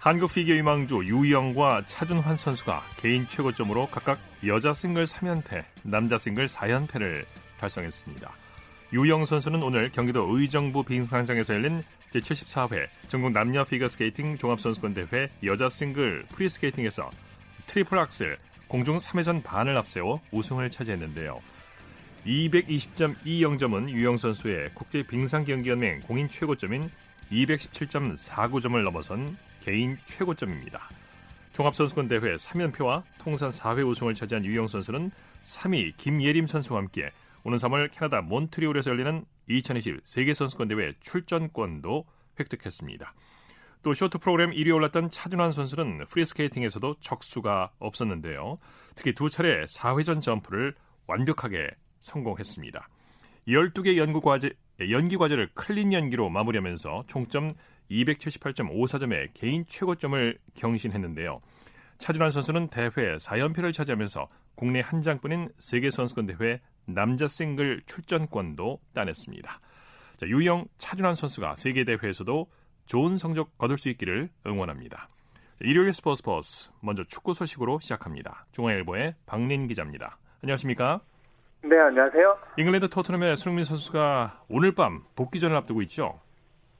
[0.00, 7.24] 한국 피겨 유망주 유영과 차준환 선수가 개인 최고점으로 각각 여자 싱글 3연패, 남자 싱글 4연패를
[7.58, 8.32] 달성했습니다.
[8.92, 11.82] 유영 선수는 오늘 경기도 의정부 빙상장에서 열린
[12.12, 17.10] 제74회 전국 남녀 피겨스케이팅 종합선수권대회 여자 싱글 프리스케이팅에서
[17.66, 18.38] 트리플 악셀
[18.68, 21.40] 공중 3회전 반을 앞세워 우승을 차지했는데요.
[22.24, 26.88] 220.20점은 유영 선수의 국제 빙상경기연맹 공인 최고점인
[27.32, 29.36] 217.49점을 넘어선
[29.68, 30.88] 개인 최고점입니다.
[31.52, 35.10] 종합선수권 대회 3연패와 통산 4회 우승을 차지한 유영 선수는
[35.44, 37.10] 3위 김예림 선수와 함께
[37.44, 42.06] 오는 3월 캐나다 몬트리올에서 열리는 2020 세계선수권 대회 출전권도
[42.40, 43.12] 획득했습니다.
[43.82, 48.58] 또 쇼트 프로그램 1위 올랐던 차준환 선수는 프리스케이팅에서도 적수가 없었는데요.
[48.94, 50.74] 특히 두 차례 4회전 점프를
[51.06, 51.68] 완벽하게
[52.00, 52.88] 성공했습니다.
[53.48, 54.50] 12개 연구 과제,
[54.90, 57.52] 연기 과제를 클린 연기로 마무리하면서 총점
[57.90, 61.40] 278.54점의 개인 최고점을 경신했는데요.
[61.98, 69.60] 차준환 선수는 대회 4연패를 차지하면서 국내 한 장뿐인 세계선수권 대회 남자 싱글 출전권도 따냈습니다.
[70.16, 72.46] 자, 유영 차준환 선수가 세계 대회에서도
[72.86, 75.08] 좋은 성적 거둘 수 있기를 응원합니다.
[75.08, 78.46] 자, 일요일 스포츠 버스 먼저 축구 소식으로 시작합니다.
[78.52, 80.18] 중앙일보의 박린 기자입니다.
[80.42, 81.00] 안녕하십니까?
[81.62, 82.38] 네, 안녕하세요.
[82.56, 86.20] 잉글랜드 토트넘의 손흥민 선수가 오늘 밤 복귀전을 앞두고 있죠.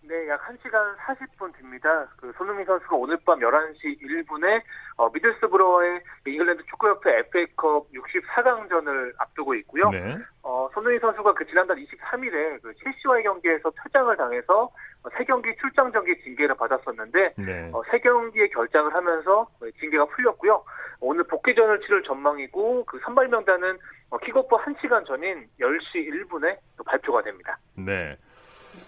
[0.08, 2.06] 네, 약 1시간 40분 뒤입니다.
[2.16, 4.62] 그 손흥민 선수가 오늘 밤 11시 1분에
[4.96, 9.90] 어, 미들스브로와의 잉글랜드 축구협회 FA컵 64강전을 앞두고 있고요.
[9.90, 10.16] 네.
[10.42, 14.70] 어, 손흥민 선수가 그 지난달 23일에 그 첼시와의 경기에서 퇴장을 당해서
[15.02, 17.70] 어, 세 경기 출장 정지 징계를 받았었는데 네.
[17.74, 19.46] 어, 세 경기에 결장을 하면서
[19.78, 20.64] 징계가 풀렸고요.
[21.00, 23.76] 오늘 복귀전을 치를 전망이고 그 선발 명단은
[24.08, 27.58] 어, 킥오프 1시간 전인 10시 1분에 또 발표가 됩니다.
[27.76, 28.16] 네.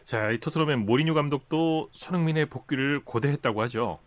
[0.05, 3.98] 자, 이 토트넘의 모리뉴 감독도 손흥민의 복귀를 고대했다고 하죠.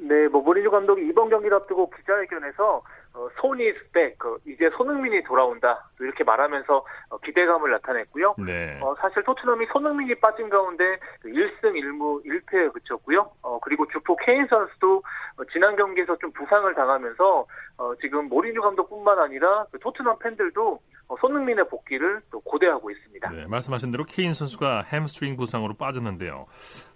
[0.00, 2.82] 네, 뭐 모리뉴 감독이 이번 경기를 앞두고 기자회견에서
[3.14, 8.36] 어, 손이 스펙, 그, 이제 손흥민이 돌아온다 이렇게 말하면서 어, 기대감을 나타냈고요.
[8.46, 8.78] 네.
[8.80, 10.84] 어, 사실 토트넘이 손흥민이 빠진 가운데
[11.24, 13.30] 1승 그 1무 1패에 그쳤고요.
[13.42, 15.02] 어, 그리고 주포 케인 선수도
[15.36, 17.46] 어, 지난 경기에서 좀 부상을 당하면서
[17.78, 20.78] 어, 지금 모리뉴 감독뿐만 아니라 그 토트넘 팬들도 어,
[21.20, 23.30] 손흥민의 복귀를 또 고대하고 있습니다.
[23.30, 26.46] 네, 말씀하신 대로 케인 선수가 햄스트링 부상으로 빠졌는데요.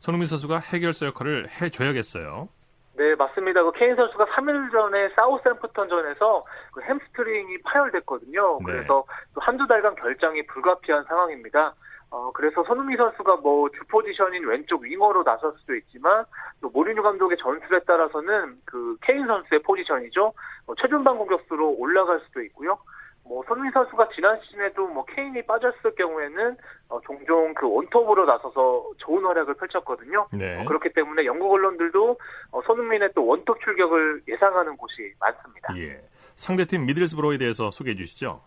[0.00, 2.48] 손흥민 선수가 해결사 역할을 해줘야겠어요.
[2.94, 3.62] 네, 맞습니다.
[3.62, 8.58] 그 케인 선수가 3일 전에 사우스햄프턴전에서 그 햄스트링이 파열됐거든요.
[8.58, 8.64] 네.
[8.66, 11.74] 그래서 또 한두 달간 결장이 불가피한 상황입니다.
[12.10, 16.26] 어, 그래서 손흥민 선수가 뭐 주 포지션인 왼쪽 윙어로 나설 수도 있지만
[16.60, 20.34] 또 모리뉴 감독의 전술에 따라서는 그 케인 선수의 포지션이죠.
[20.66, 22.76] 어, 최전방 공격수로 올라갈 수도 있고요.
[23.24, 26.56] 뭐 손흥민 선수가 지난 시즌에도 뭐 케인이 빠졌을 경우에는
[26.88, 30.26] 어, 종종 그 원톱으로 나서서 좋은 활약을 펼쳤거든요.
[30.32, 30.60] 네.
[30.60, 32.18] 어, 그렇기 때문에 영국 언론들도
[32.50, 35.76] 어, 손흥민의 또 원톱 출격을 예상하는 곳이 많습니다.
[35.78, 36.00] 예.
[36.34, 38.40] 상대팀 미들스브로에 대해서 소개해 주시죠.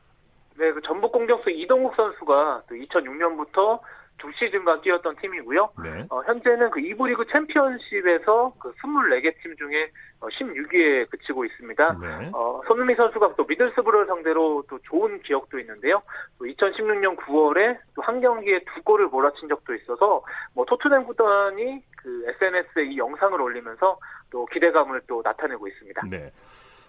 [0.58, 3.80] 네, 그 전북 공격수 이동국 선수가 2006년부터
[4.18, 5.70] 두 시즌간 뛰었던 팀이고요.
[5.84, 6.06] 네.
[6.10, 11.94] 어, 현재는 그 2부 리그 챔피언십에서 그 24개 팀 중에 16위에 어, 그치고 있습니다.
[12.02, 12.30] 네.
[12.34, 16.02] 어, 손흥민 선수가 또 미들스브를 상대로 또 좋은 기억도 있는데요.
[16.40, 22.26] 또 2016년 9월에 또 한 경기에 두 골을 몰아친 적도 있어서 뭐 토트넘 구단이 그
[22.28, 23.98] SNS에 이 영상을 올리면서
[24.30, 26.04] 또 기대감을 또 나타내고 있습니다.
[26.10, 26.32] 네.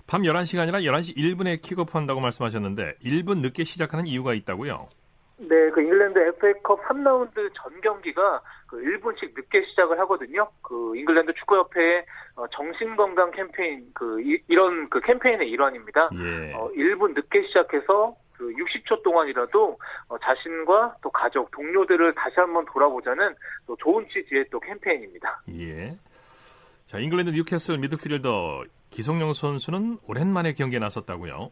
[0.06, 4.87] 밤 11시가 아니라 11시 1분에 킥오프 한다고 말씀하셨는데 1분 늦게 시작하는 이유가 있다고요?
[5.38, 10.48] 네, 그 잉글랜드 FA컵 3라운드 전 경기가 그 1분씩 늦게 시작을 하거든요.
[10.62, 12.04] 그 잉글랜드 축구협회의
[12.36, 16.10] 어, 정신건강 캠페인 그 이, 런 그 캠페인의 일환입니다.
[16.14, 16.54] 예.
[16.54, 23.34] 어, 1분 늦게 시작해서 그 60초 동안이라도 어, 자신과 또 가족, 동료들을 다시 한번 돌아보자는
[23.66, 25.42] 또 좋은 취지의 또 캠페인입니다.
[25.50, 25.96] 예.
[26.86, 31.50] 자, 잉글랜드 뉴캐슬 미드필더 기성용 선수는 오랜만에 경기에 나섰다고요?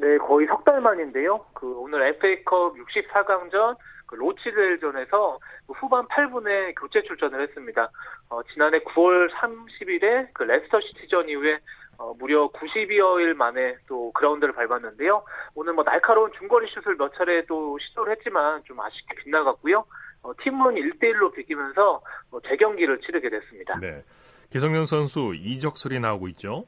[0.00, 1.44] 네, 거의 석 달 만인데요.
[1.54, 7.90] 그 오늘 FA컵 64강전 그 로치델전에서 그 후반 8분에 교체 출전을 했습니다.
[8.30, 11.58] 어, 지난해 9월 30일에 그 레스터 시티전 이후에
[11.98, 15.22] 어, 무려 90여일 만에 또 그라운드를 밟았는데요.
[15.54, 19.84] 오늘 뭐 날카로운 중거리 슛을 몇 차례 또 시도를 했지만 좀 아쉽게 빗나갔고요.
[20.22, 23.78] 어, 팀은 1대1로 비기면서 어, 재경기를 치르게 됐습니다.
[23.80, 24.02] 네.
[24.50, 26.64] 기성용 선수 이적 소리 나오고 있죠?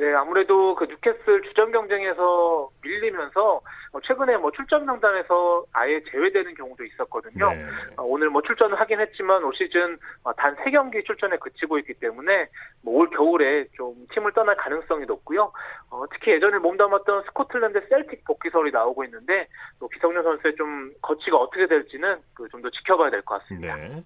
[0.00, 3.60] 네, 아무래도 그 뉴캐슬 주전 경쟁에서 밀리면서
[3.92, 7.50] 어, 최근에 뭐 출전 명단에서 아예 제외되는 경우도 있었거든요.
[7.52, 7.66] 네.
[7.98, 12.48] 어, 오늘 뭐 출전을 하긴 했지만 올 시즌 어, 단 3경기 출전에 그치고 있기 때문에
[12.82, 15.52] 뭐 올 겨울에 좀 팀을 떠날 가능성이 높고요.
[15.90, 19.48] 어, 특히 예전에 몸담았던 스코틀랜드 셀틱 복귀설이 나오고 있는데
[19.80, 23.76] 또 기성용 선수의 좀 거치가 어떻게 될지는 그 좀 더 지켜봐야 될 것 같습니다.
[23.76, 24.02] 네.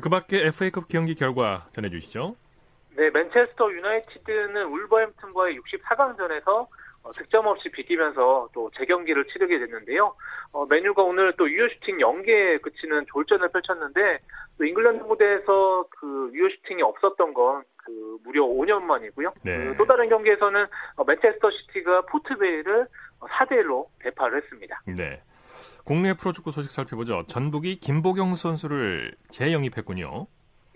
[0.00, 2.36] 그 밖에 FA컵 경기 결과 전해주시죠.
[2.98, 6.66] 네, 맨체스터 유나이티드는 울버햄튼과의 64강전에서
[7.04, 10.14] 어, 득점 없이 비기면서 또 재경기를 치르게 됐는데요.
[10.52, 14.18] 어, 맨유가 오늘 또 유효 슈팅 0개에 그치는 졸전을 펼쳤는데
[14.58, 19.32] 또 잉글랜드 무대에서 그 유효 슈팅이 없었던 건 그 무려 5년 만이고요.
[19.42, 19.56] 네.
[19.64, 20.66] 그 또 다른 경기에서는
[20.96, 22.86] 어, 맨체스터 시티가 포트베일을
[23.20, 24.82] 4대 1로 대파를 했습니다.
[24.86, 25.22] 네.
[25.84, 27.24] 국내 프로축구 소식 살펴보죠.
[27.28, 30.26] 전북이 김보경 선수를 재영입했군요.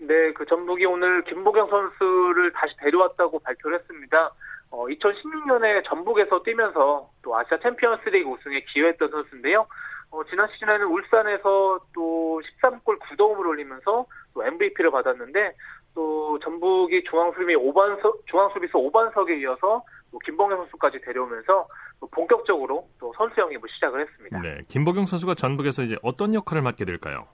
[0.07, 4.31] 네, 그 전북이 오늘 김보경 선수를 다시 데려왔다고 발표를 했습니다.
[4.69, 9.65] 어, 2016년에 전북에서 뛰면서 또 아시아 챔피언스리그 우승에 기여했던 선수인데요.
[10.11, 15.55] 어, 지난 시즌에는 울산에서 또 13골 9도움을 올리면서 또 MVP를 받았는데
[15.95, 21.67] 또 전북이 중앙수비 5반석 중앙수비수 5반석에 이어서 또 김보경 선수까지 데려오면서
[21.99, 24.41] 또 본격적으로 또 선수 영입을 시작을 했습니다.
[24.41, 27.27] 네, 김보경 선수가 전북에서 이제 어떤 역할을 맡게 될까요?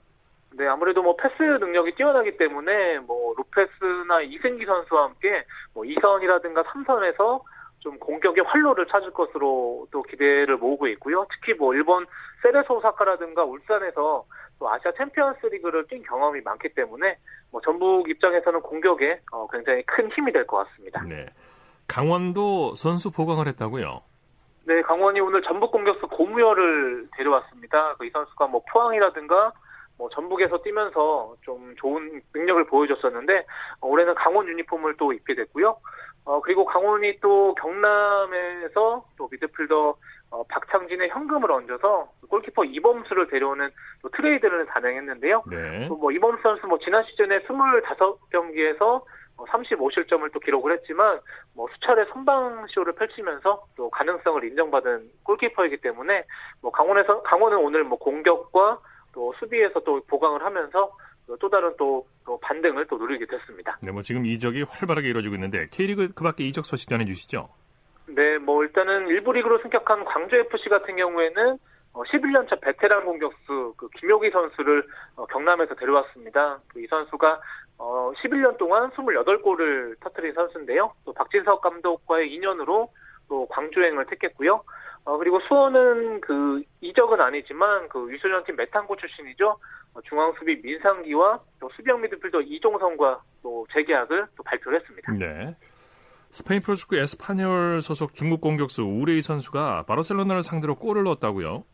[0.56, 5.44] 네, 아무래도 뭐 패스 능력이 뛰어나기 때문에 뭐 로페스나 이승기 선수와 함께
[5.74, 7.42] 뭐 2선이라든가 3선에서
[7.78, 11.26] 좀 공격의 활로를 찾을 것으로 또 기대를 모으고 있고요.
[11.30, 12.04] 특히 뭐 일본
[12.42, 14.24] 세레소 오사카라든가 울산에서
[14.58, 17.16] 또 아시아 챔피언스 리그를 뛴 경험이 많기 때문에
[17.50, 21.02] 뭐 전북 입장에서는 공격에 어 굉장히 큰 힘이 될 것 같습니다.
[21.04, 21.26] 네.
[21.88, 24.02] 강원도 선수 보강을 했다고요?
[24.66, 27.94] 네, 강원이 오늘 전북 공격수 고무열을 데려왔습니다.
[27.96, 29.52] 그 이 선수가 뭐 포항이라든가
[30.00, 33.44] 뭐 전북에서 뛰면서 좀 좋은 능력을 보여줬었는데
[33.82, 35.76] 어, 올해는 강원 유니폼을 또 입게 됐고요.
[36.24, 39.94] 어, 그리고 강원이 또 경남에서 또 미드필더
[40.30, 43.68] 어, 박창진의 현금을 얹어서 골키퍼 이범수를 데려오는
[44.00, 45.42] 또 트레이드를 단행했는데요.
[45.50, 45.88] 네.
[45.88, 49.02] 또뭐 이범수 선수 뭐 지난 시즌에 25경기에서
[49.36, 51.20] 35실점을 어, 또 기록을 했지만
[51.54, 56.24] 뭐 수차례 선방쇼를 펼치면서 또 가능성을 인정받은 골키퍼이기 때문에
[56.62, 58.78] 뭐 강원에서 강원은 오늘 뭐 공격과
[59.12, 60.90] 또 수비에서 또 보강을 하면서
[61.38, 63.78] 또 다른 또, 또 반등을 또 누리게 됐습니다.
[63.82, 67.48] 네, 뭐 지금 이적이 활발하게 이루어지고 있는데 K리그 그 밖에 이적 소식 전해주시죠.
[68.08, 71.58] 네, 뭐 일단은 일부 리그로 승격한 광주 FC 같은 경우에는
[71.92, 74.84] 11년차 어, 베테랑 공격수 그 김효기 선수를
[75.16, 76.60] 어, 경남에서 데려왔습니다.
[76.68, 77.40] 그 이 선수가
[77.78, 80.92] 11년 어, 동안 28골을 터뜨린 선수인데요.
[81.04, 82.88] 또 박진석 감독과의 인연으로
[83.28, 84.62] 또 광주행을 택했고요.
[85.04, 89.56] 어, 그리고 수원은 그 이적은 아니지만 그 유소년 팀 메탄고 출신이죠.
[89.94, 95.12] 어, 중앙 수비 민상기와 또 수비형 미드필더 이종성과 또 재계약을 또 발표를 했습니다.
[95.12, 95.56] 네.
[96.30, 101.64] 스페인 프로축구 에스파뇰 소속 중국 공격수 우레이 선수가 바르셀로나를 상대로 골을 넣었다고요?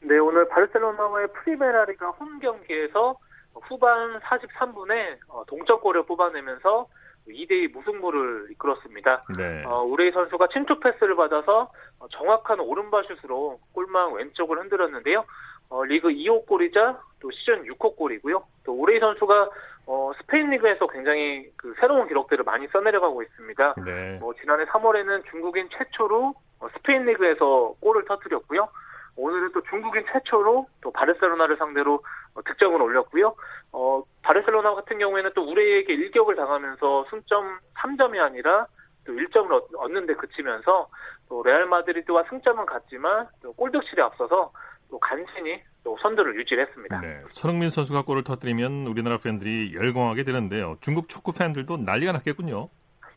[0.00, 3.18] 네, 오늘 바르셀로나와의 프리메라리가 홈 경기에서
[3.62, 6.86] 후반 43분에 어, 동점골을 뽑아내면서
[7.28, 9.24] 2대2 무승부를 이끌었습니다.
[9.36, 9.64] 네.
[9.64, 15.24] 어, 우레이 선수가 침투 패스를 받아서 어, 정확한 오른발 슛으로 골망 왼쪽을 흔들었는데요.
[15.68, 18.42] 어, 리그 2호 골이자 또 시즌 6호 골이고요.
[18.64, 19.50] 또 우레이 선수가
[19.86, 23.74] 어, 스페인 리그에서 굉장히 그 새로운 기록들을 많이 써내려가고 있습니다.
[23.84, 24.18] 네.
[24.20, 28.68] 뭐 지난해 3월에는 중국인 최초로 어, 스페인 리그에서 골을 터뜨렸고요.
[29.16, 32.02] 오늘은 또 중국인 최초로 또 바르셀로나를 상대로
[32.34, 33.34] 어, 득점을 올렸고요.
[33.72, 38.66] 어, 바르셀로나 같은 경우에는 또 우레에게 일격을 당하면서 승점 3점이 아니라
[39.04, 40.88] 또 1점을 얻는 데 그치면서
[41.28, 44.52] 또 레알 마드리드와 승점은 같지만 또 골득실에 앞서서
[44.90, 47.00] 또 간신히 또 선두를 유지했습니다.
[47.00, 50.76] 네, 손흥민 선수가 골을 터뜨리면 우리나라 팬들이 열광하게 되는데요.
[50.80, 52.68] 중국 축구 팬들도 난리가 났겠군요.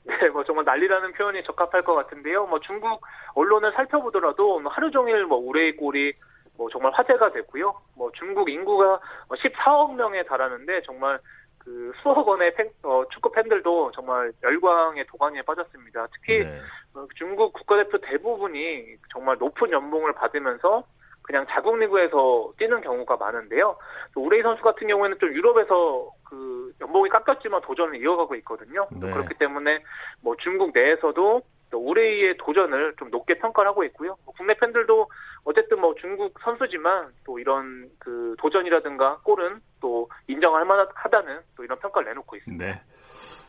[0.10, 2.48] 네, 뭐 정말 난리라는 표현이 적합할 것 같은데요.
[2.48, 3.02] 뭐 중국
[3.36, 6.14] 언론을 살펴보더라도 뭐 하루 종일 뭐 우레이 골이
[6.58, 7.74] 뭐 정말 화제가 됐고요.
[7.96, 11.20] 뭐 중국 인구가 14억 명에 달하는데 정말
[11.60, 16.08] 그 수억 원의 팬, 어, 축구 팬들도 정말 열광의 도가니에 빠졌습니다.
[16.14, 16.60] 특히 네.
[16.96, 20.84] 어, 중국 국가대표 대부분이 정말 높은 연봉을 받으면서
[21.22, 23.78] 그냥 자국 리그에서 뛰는 경우가 많은데요.
[24.16, 28.88] 우레이 선수 같은 경우에는 좀 유럽에서 그 연봉이 깎였지만 도전을 이어가고 있거든요.
[28.92, 29.12] 네.
[29.12, 29.84] 그렇기 때문에
[30.22, 34.18] 뭐 중국 내에서도 또 우레이의 도전을 좀 높게 평가를 하고 있고요.
[34.26, 35.10] 뭐 국내 팬들도
[35.44, 42.10] 어쨌든 뭐 중국 선수지만 또 이런 그 도전이라든가 골은 또 인정할 만하다는 또 이런 평가를
[42.10, 42.66] 내놓고 있습니다.
[42.66, 42.82] 네.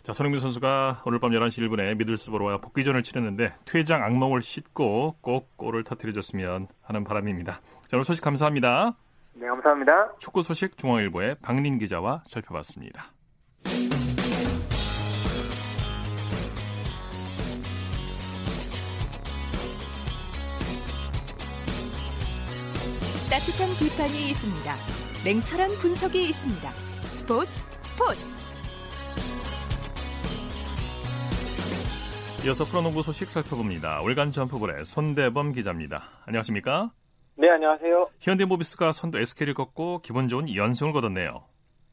[0.02, 5.84] 자, 손흥민 선수가 오늘 밤 11시 1분에 미들스버로와 복귀전을 치르는데 퇴장 악몽을 씻고 꼭 골을
[5.84, 7.60] 터뜨려줬으면 하는 바람입니다.
[7.86, 8.96] 자, 오늘 소식 감사합니다.
[9.40, 10.16] 네, 감사합니다.
[10.18, 13.04] 축구 소식 중앙일보의 박린 기자와 살펴봤습니다.
[23.30, 24.74] 따뜻한 비판이 있습니다.
[25.24, 26.74] 냉철한 분석이 있습니다.
[26.74, 27.50] 스포츠
[27.82, 28.20] 스포츠
[32.44, 34.02] 이어서 프로농구 소식 살펴봅니다.
[34.02, 36.10] 월간 점프볼의 손대범 기자입니다.
[36.26, 36.90] 안녕하십니까?
[37.40, 38.10] 네, 안녕하세요.
[38.20, 41.42] 현대모비스가 선두 SK를 꺾고 기분 좋은 연승을 거뒀네요.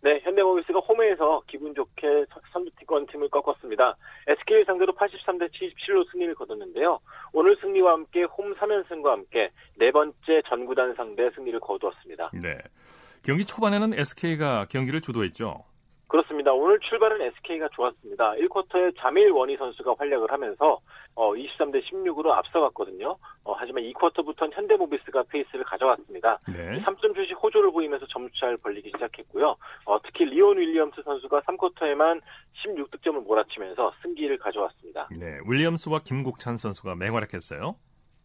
[0.01, 3.95] 네, 현대모비스가 홈에서 기분 좋게 선두권 팀을 꺾었습니다.
[4.27, 6.99] SK를 상대로 83대 77로 승리를 거뒀는데요.
[7.31, 12.31] 오늘 승리와 함께 홈 3연승과 함께 네 번째 전구단 상대 승리를 거두었습니다.
[12.33, 12.57] 네.
[13.23, 15.63] 경기 초반에는 SK가 경기를 주도했죠.
[16.07, 16.53] 그렇습니다.
[16.53, 18.31] 오늘 출발은 SK가 좋았습니다.
[18.33, 20.79] 1쿼터에 자밀 원희 선수가 활약을 하면서
[21.15, 23.17] 어, 23대 16으로 앞서갔거든요.
[23.43, 26.39] 어, 하지만 2쿼터부터는 현대모비스가 페이스를 가져왔습니다.
[26.47, 26.81] 네.
[26.81, 29.55] 3점 슛이 호조를 보이면서 점수차를 벌리기 시작했고요.
[29.85, 32.21] 어, 특히 리온 윌리엄스 선수가 3쿼터에만
[32.65, 35.09] 16득점을 몰아치면서 승기를 가져왔습니다.
[35.19, 37.75] 네, 윌리엄스와 김국찬 선수가 맹활약했어요.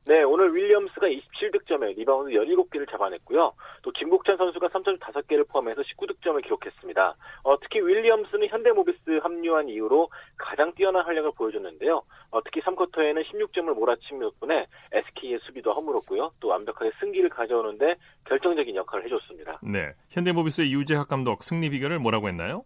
[0.05, 3.53] 네, 오늘 윌리엄스가 27득점에 리바운드 17개를 잡아냈고요.
[3.83, 7.15] 또 김국찬 선수가 3점 5개를 포함해서 19득점을 기록했습니다.
[7.45, 12.03] 어, 특히 윌리엄스는 현대모비스 합류한 이후로 가장 뛰어난 활약을 보여줬는데요.
[12.31, 16.33] 어, 특히 3쿼터에는 16점을 몰아친 덕분에 SK의 수비도 허물었고요.
[16.41, 17.95] 또 완벽하게 승기를 가져오는데
[18.25, 19.61] 결정적인 역할을 해줬습니다.
[19.63, 22.65] 네, 현대모비스의 유재학 감독 승리 비결을 뭐라고 했나요?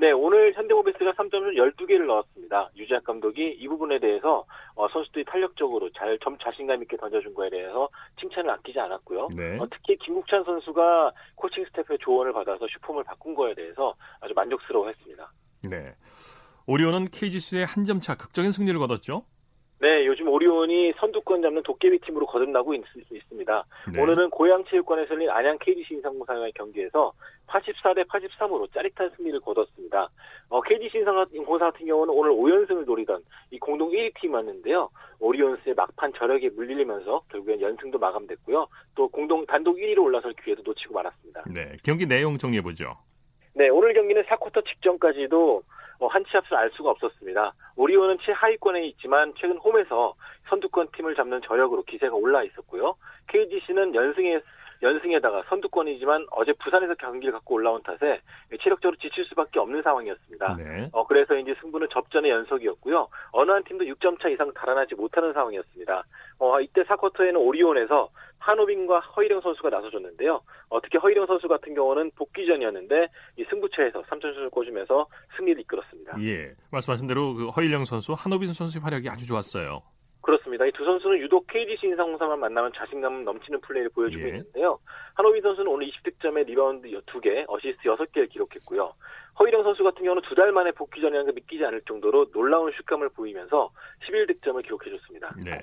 [0.00, 2.70] 네, 오늘 현대모비스가 3점을 12개를 넣었습니다.
[2.74, 7.86] 유재학 감독이 이 부분에 대해서 어, 선수들이 탄력적으로 잘 점 자신감 있게 던져준 거에 대해서
[8.18, 9.28] 칭찬을 아끼지 않았고요.
[9.36, 9.58] 네.
[9.58, 15.32] 어, 특히 김국찬 선수가 코칭 스태프의 조언을 받아서 슈폼을 바꾼 거에 대해서 아주 만족스러워했습니다.
[15.68, 15.94] 네.
[16.66, 19.24] 오리온은 KGC의 한 점 차 극적인 승리를 거뒀죠.
[19.80, 22.84] 네, 요즘 오리온이 선두권 잡는 도깨비 팀으로 거듭나고 있,
[23.28, 24.00] 습니다 네.
[24.00, 27.12] 오늘은 고양체육관에서 열린 안양 KGC 인상공사와의 경기에서
[27.46, 30.10] 84대 83으로 짜릿한 승리를 거뒀습니다.
[30.50, 33.22] 어, KGC 인상공사 같은 경우는 오늘 5연승을 노리던
[33.52, 34.90] 이 공동 1위 팀이었는데요.
[35.18, 38.66] 오리온스의 막판 저력에 물리면서 결국엔 연승도 마감됐고요.
[38.94, 41.44] 또 공동 단독 1위로 올라설 기회도 놓치고 말았습니다.
[41.54, 42.98] 네, 경기 내용 정리해보죠.
[43.54, 45.62] 네, 오늘 경기는 4쿼터 직전까지도 뭐
[46.08, 47.52] 한치 앞을 알 수가 없었습니다.
[47.76, 50.14] 오리온은 최하위권에 있지만 최근 홈에서
[50.48, 52.96] 선두권 팀을 잡는 저력으로 기세가 올라 있었고요.
[53.28, 54.40] KGC는 연승에
[54.82, 58.20] 연승에다가 선두권이지만 어제 부산에서 경기를 갖고 올라온 탓에
[58.62, 60.56] 체력적으로 지칠 수밖에 없는 상황이었습니다.
[60.56, 60.88] 네.
[60.92, 63.08] 어, 그래서 이제 승부는 접전의 연속이었고요.
[63.32, 66.04] 어느 한 팀도 6점 차 이상 달아나지 못하는 상황이었습니다.
[66.38, 68.08] 어, 이때 4쿼터에는 오리온에서
[68.38, 70.40] 한호빈과 허이령 선수가 나서줬는데요.
[70.70, 75.06] 어, 특히 허이령 선수 같은 경우는 복귀전이었는데 이 승부처에서 3점슛을 꽂으면서
[75.36, 76.22] 승리를 이끌었습니다.
[76.22, 79.82] 예, 말씀하신 대로 그 허일영 선수, 한호빈 선수의 활약이 아주 좋았어요.
[80.22, 80.66] 그렇습니다.
[80.66, 84.28] 이 두 선수는 유독 KGC 인삼공사만 만나면 자신감 넘치는 플레이를 보여주고 예.
[84.28, 84.78] 있는데요.
[85.14, 88.92] 한호빈 선수는 오늘 20득점에 리바운드 2개, 어시스트 6개를 기록했고요.
[89.38, 93.10] 허일영 선수 같은 경우는 두 달 만에 복귀 전이라는 게 믿기지 않을 정도로 놀라운 슛감을
[93.10, 93.70] 보이면서
[94.08, 95.34] 11득점을 기록해줬습니다.
[95.44, 95.58] 네.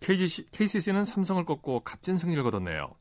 [0.00, 2.94] KGC, KCC는 삼성을 꺾고 값진 승리를 거뒀네요.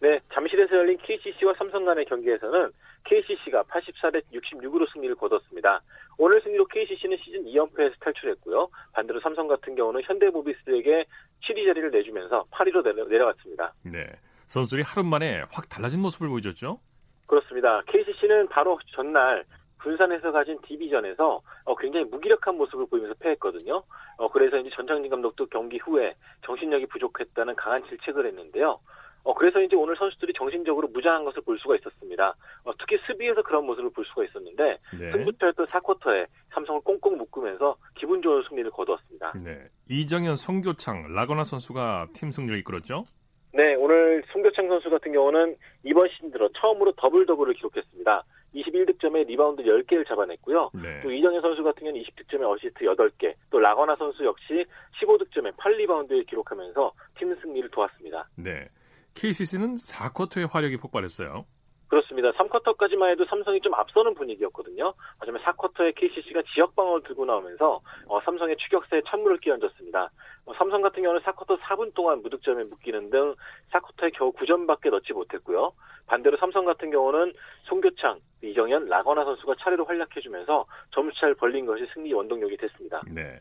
[0.00, 2.70] 네, 잠실에서 열린 KCC와 삼성 간의 경기에서는
[3.08, 5.80] KCC가 84대 66으로 승리를 거뒀습니다.
[6.18, 8.68] 오늘 승리로 KCC는 시즌 2연패에서 탈출했고요.
[8.92, 11.06] 반대로 삼성 같은 경우는 현대모비스에게
[11.42, 14.06] 7위 자리를 내주면서 8위로 내려, 갔습니다 네,
[14.46, 16.78] 선수들이 하루 만에 확 달라진 모습을 보여줬죠?
[17.26, 17.82] 그렇습니다.
[17.86, 19.44] KCC는 바로 전날
[19.82, 23.82] 군산에서 가진 디비전에서 어, 굉장히 무기력한 모습을 보이면서 패했거든요.
[24.18, 28.80] 어, 그래서 이제 전창진 감독도 경기 후에 정신력이 부족했다는 강한 질책을 했는데요.
[29.28, 32.34] 어, 그래서 이제 오늘 선수들이 정신적으로 무장한 것을 볼 수가 있었습니다.
[32.64, 35.12] 어, 특히 수비에서 그런 모습을 볼 수가 있었는데 네.
[35.12, 39.34] 승부처였던 4쿼터에 삼성을 꽁꽁 묶으면서 기분 좋은 승리를 거두었습니다.
[39.44, 39.68] 네.
[39.90, 43.04] 이정현, 송교창, 라건아 선수가 팀 승리를 이끌었죠?
[43.52, 48.24] 네, 오늘 송교창 선수 같은 경우는 이번 시즌 들어 처음으로 더블 더블을 기록했습니다.
[48.54, 50.70] 21득점에 리바운드 10개를 잡아냈고요.
[50.82, 51.02] 네.
[51.02, 54.64] 또 이정현 선수 같은 경우는 20득점에 어시스트 8개, 또 라건아 선수 역시
[55.02, 58.26] 15득점에 8리바운드를 기록하면서 팀 승리를 도왔습니다.
[58.36, 58.66] 네.
[59.14, 61.44] KCC는 4쿼터에 화력이 폭발했어요.
[61.88, 62.30] 그렇습니다.
[62.32, 64.92] 3쿼터까지만 해도 삼성이 좀 앞서는 분위기였거든요.
[65.18, 70.10] 하지만 4쿼터에 KCC가 지역 방어를 들고 나오면서 어, 삼성의 추격세에 찬물을 끼얹었습니다.
[70.44, 73.34] 어, 삼성 같은 경우는 4쿼터 4분 동안 무득점에 묶이는 등
[73.72, 75.72] 4쿼터에 겨우 9점밖에 넣지 못했고요.
[76.06, 77.32] 반대로 삼성 같은 경우는
[77.64, 83.00] 송교창, 이정현, 라거나 선수가 차례로 활약해주면서 점수차를 벌린 것이 승리 원동력이 됐습니다.
[83.10, 83.40] 네.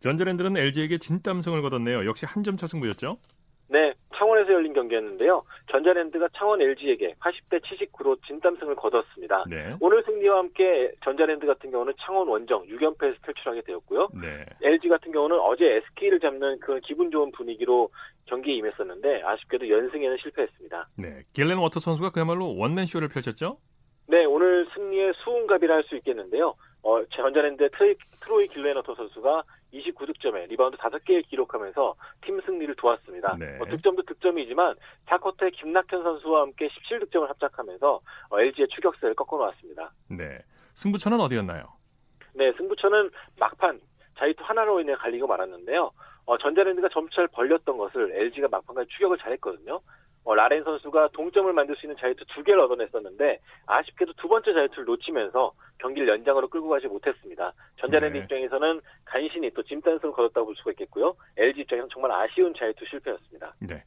[0.00, 2.06] 전자랜드는 LG에게 진땀승을 거뒀네요.
[2.06, 3.18] 역시 한 점 차 승부였죠?
[3.68, 5.42] 네, 창원에서 열린 경기였는데요.
[5.72, 9.44] 전자랜드가 창원 LG에게 80대 79로 진땀승을 거뒀습니다.
[9.48, 9.74] 네.
[9.80, 14.08] 오늘 승리와 함께 전자랜드 같은 경우는 창원 원정 6연패에서 탈출하게 되었고요.
[14.20, 14.44] 네.
[14.62, 17.90] LG 같은 경우는 어제 SK를 잡는 그 기분 좋은 분위기로
[18.26, 20.88] 경기에 임했었는데 아쉽게도 연승에는 실패했습니다.
[20.98, 23.58] 네, 길렌워터 선수가 그야말로 원맨 쇼를 펼쳤죠?
[24.08, 26.54] 네, 오늘 승리의 수훈갑이라 할 수 있겠는데요.
[26.86, 29.42] 어, 전자랜드의 트로이, 트로이 길렌워터 선수가
[29.74, 33.36] 29득점에 리바운드 5개를 기록하면서 팀 승리를 도왔습니다.
[33.36, 33.58] 네.
[33.60, 34.76] 어, 득점도 득점이지만
[35.06, 38.00] 4쿼터에 김낙현 선수와 함께 17득점을 합작하면서
[38.30, 39.90] 어, LG의 추격세를 꺾어놓았습니다.
[40.10, 40.38] 네.
[40.74, 41.64] 승부처는 어디였나요?
[42.34, 43.80] 네, 승부처는 막판
[44.18, 45.90] 자유투 하나로 인해 갈리고 말았는데요.
[46.26, 49.80] 어, 전자랜드가 점차를 벌렸던 것을 LG가 막판까지 추격을 잘했거든요.
[50.26, 54.84] 어, 라렌 선수가 동점을 만들 수 있는 자유투 두 개를 얻어냈었는데 아쉽게도 두 번째 자유투를
[54.84, 57.52] 놓치면서 경기를 연장으로 끌고 가지 못했습니다.
[57.78, 58.24] 전자랜드 네.
[58.24, 61.14] 입장에서는 간신히 또 진단승을 거뒀다고 볼 수가 있겠고요.
[61.36, 63.54] LG 입장에서는 정말 아쉬운 자유투 실패였습니다.
[63.60, 63.84] 네.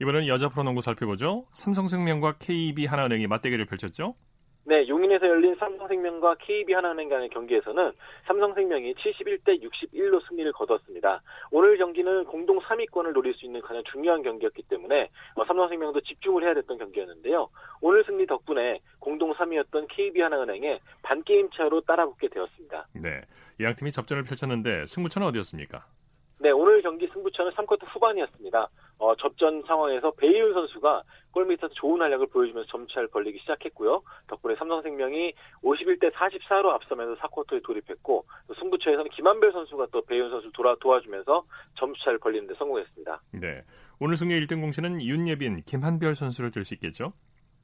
[0.00, 1.46] 이번에는 여자 프로농구 살펴보죠.
[1.54, 4.14] 삼성생명과 KB 하나은행이 맞대결을 펼쳤죠.
[4.64, 7.92] 네, 용인에서 열린 삼성생명과 KB 하나은행 간의 경기에서는
[8.26, 11.22] 삼성생명이 71대 61로 승리를 거뒀습니다.
[11.50, 16.54] 오늘 경기는 공동 3위권을 노릴 수 있는 가장 중요한 경기였기 때문에 어, 삼성생명도 집중을 해야
[16.54, 17.48] 됐던 경기였는데요.
[17.80, 22.86] 오늘 승리 덕분에 공동 3위였던 KB 하나은행에 반게임 차로 따라붙게 되었습니다.
[23.02, 23.22] 네,
[23.62, 25.86] 양 팀이 접전을 펼쳤는데 승부처는 어디였습니까?
[26.38, 28.68] 네, 오늘 경기 승부처는 3쿼터 후반이었습니다.
[29.00, 31.02] 어, 접전 상황에서 베이윤 선수가
[31.32, 34.02] 골밑에서 좋은 활약을 보여주면서 점차를 벌리기 시작했고요.
[34.28, 35.32] 덕분에 삼성생명이
[35.64, 38.26] 51대 44로 앞서면서 4쿼터에 돌입했고
[38.58, 41.44] 승부처에서는 김한별 선수가 또 베이윤 선수를 돌아, 도와주면서
[41.78, 43.22] 점차를 벌리는 데 성공했습니다.
[43.40, 43.62] 네,
[44.00, 47.14] 오늘 승리 1등 공신은 윤예빈, 김한별 선수를 들 수 있겠죠?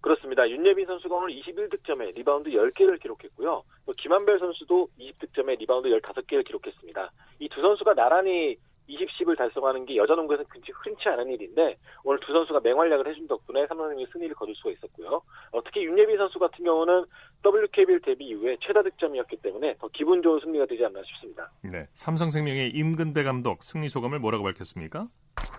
[0.00, 0.48] 그렇습니다.
[0.48, 3.62] 윤예빈 선수가 오늘 21득점에 리바운드 10개를 기록했고요.
[3.86, 7.10] 또 김한별 선수도 20득점에 리바운드 15개를 기록했습니다.
[7.40, 8.56] 이 두 선수가 나란히
[8.88, 13.26] 20, 10을 달성하는 게 여자 농구에서 굉장히 흔치 않은 일인데 오늘 두 선수가 맹활약을 해준
[13.26, 15.22] 덕분에 삼성생명이 승리를 거둘 수가 있었고요.
[15.52, 17.04] 어, 특히 윤예빈 선수 같은 경우는
[17.44, 21.50] WKBL 데뷔 이후에 최다 득점이었기 때문에 더 기분 좋은 승리가 되지 않나 싶습니다.
[21.62, 25.08] 네, 삼성생명의 임근배 감독 승리 소감을 뭐라고 밝혔습니까?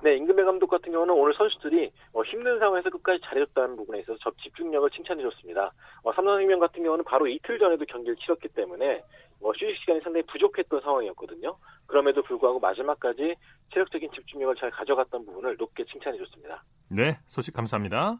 [0.03, 4.37] 네, 임금배 감독 같은 경우는 오늘 선수들이 어, 힘든 상황에서 끝까지 잘해줬다는 부분에 있어서 접
[4.39, 5.71] 집중력을 칭찬해줬습니다.
[6.03, 9.03] 어, 삼성생명 같은 경우는 바로 이틀 전에도 경기를 치렀기 때문에
[9.41, 11.55] 어, 휴식 시간이 상당히 부족했던 상황이었거든요.
[11.85, 13.35] 그럼에도 불구하고 마지막까지
[13.73, 16.63] 체력적인 집중력을 잘 가져갔던 부분을 높게 칭찬해줬습니다.
[16.89, 18.19] 네, 소식 감사합니다.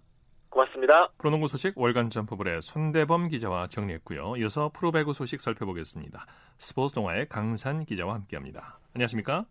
[0.49, 1.09] 고맙습니다.
[1.17, 4.37] 프로농구 소식 월간 점프볼의 손대범 기자와 정리했고요.
[4.37, 6.25] 이어서 프로배구 소식 살펴보겠습니다.
[6.57, 8.79] 스포츠 동아의 강산 기자와 함께합니다.
[8.95, 9.45] 안녕하십니까?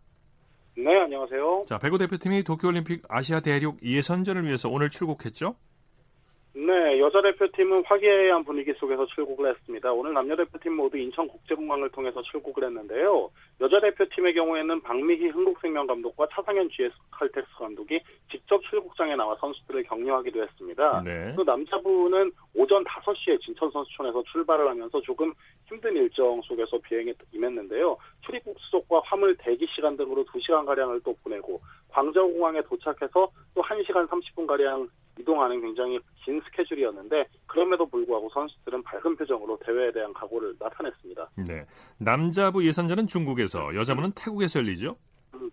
[0.75, 1.63] 네, 안녕하세요.
[1.67, 5.55] 자, 배구 대표팀이 도쿄올림픽 아시아 대륙 예선전을 위해서 오늘 출국했죠?
[6.59, 9.93] 네, 여자 대표팀은 화기애애한 분위기 속에서 출국을 했습니다.
[9.93, 13.29] 오늘 남녀 대표팀 모두 인천국제공항을 통해서 출국을 했는데요.
[13.61, 17.99] 여자 대표팀의 경우에는 박미희 흥국생명 감독과 차상현 GS 칼텍스 감독이
[18.31, 21.03] 직접 출국장에 나와 선수들을 격려하기도 했습니다.
[21.05, 21.35] 네.
[21.35, 25.35] 또 남자부는 오전 5시에 진천 선수촌에서 출발을 하면서 조금
[25.67, 27.97] 힘든 일정 속에서 비행에 임했는데요.
[28.25, 35.61] 출입국 수속과 화물 대기 시간 등으로 2시간가량을 또 보내고 광저우공항에 도착해서 또 1시간 30분가량 이동하는
[35.61, 41.29] 굉장히 긴 스케줄이었는데 그럼에도 불구하고 선수들은 밝은 표정으로 대회에 대한 각오를 나타냈습니다.
[41.47, 41.65] 네.
[41.97, 44.97] 남자부 예선전은 중국에서, 여자부는 태국에서 열리죠?
[45.35, 45.49] 음,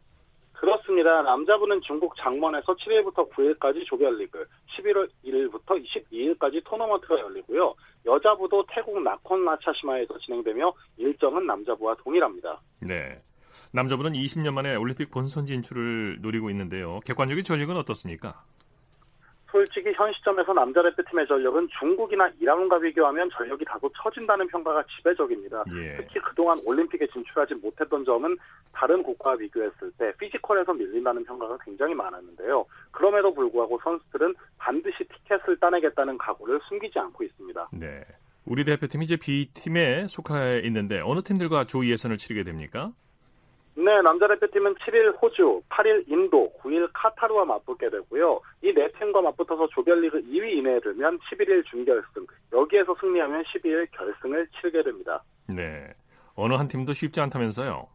[0.53, 1.22] 그렇습니다.
[1.22, 4.46] 남자부는 중국 장먼에서 7일부터 9일까지 조별리그,
[4.77, 7.74] 11월 1일부터 22일까지 토너먼트가 열리고요.
[8.07, 12.61] 여자부도 태국 나콘 나차시마에서 진행되며 일정은 남자부와 동일합니다.
[12.81, 13.20] 네.
[13.72, 17.00] 남자부는 20년 만에 올림픽 본선 진출을 노리고 있는데요.
[17.05, 18.44] 객관적인 전력은 어떻습니까?
[19.54, 25.62] 솔직히 현 시점에서 남자 대표팀의 전력은 중국이나 이란과 비교하면 전력이 다소 처진다는 평가가 지배적입니다.
[25.76, 25.96] 예.
[25.96, 28.36] 특히 그동안 올림픽에 진출하지 못했던 점은
[28.72, 32.66] 다른 국가와 비교했을 때 피지컬에서 밀린다는 평가가 굉장히 많았는데요.
[32.90, 37.68] 그럼에도 불구하고 선수들은 반드시 티켓을 따내겠다는 각오를 숨기지 않고 있습니다.
[37.74, 38.02] 네.
[38.46, 42.90] 우리 대표팀이 이제 B팀에 속해 있는데 어느 팀들과 조 2예선을 치르게 됩니까?
[43.76, 48.40] 네, 남자 대표팀은 7일 호주, 8일 인도, 9일 카타르와 맞붙게 되고요.
[48.62, 54.82] 이 네 팀과 맞붙어서 조별리그 2위 이내에 들면 11일 준결승, 여기에서 승리하면 12일 결승을 치르게
[54.84, 55.22] 됩니다.
[55.48, 55.92] 네,
[56.37, 57.88] 어느 한 팀도 쉽지 않다면서요?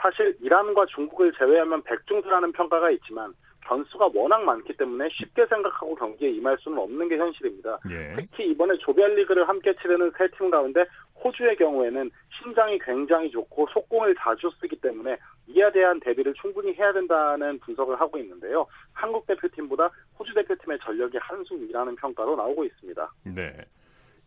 [0.00, 3.34] 사실 이란과 중국을 제외하면 백중수라는 평가가 있지만
[3.68, 7.78] 변수가 워낙 많기 때문에 쉽게 생각하고 경기에 임할 수는 없는 게 현실입니다.
[7.90, 8.14] 예.
[8.16, 10.84] 특히 이번에 조별리그를 함께 치르는 세 팀 가운데
[11.22, 15.16] 호주의 경우에는 신장이 굉장히 좋고 속공을 자주 쓰기 때문에
[15.48, 18.66] 이에 대한 대비를 충분히 해야 된다는 분석을 하고 있는데요.
[18.92, 23.12] 한국 대표팀보다 호주 대표팀의 전력이 한수 위라는 평가로 나오고 있습니다.
[23.34, 23.52] 네.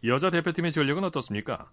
[0.04, 1.70] 여자 대표팀의 전력은 어떻습니까?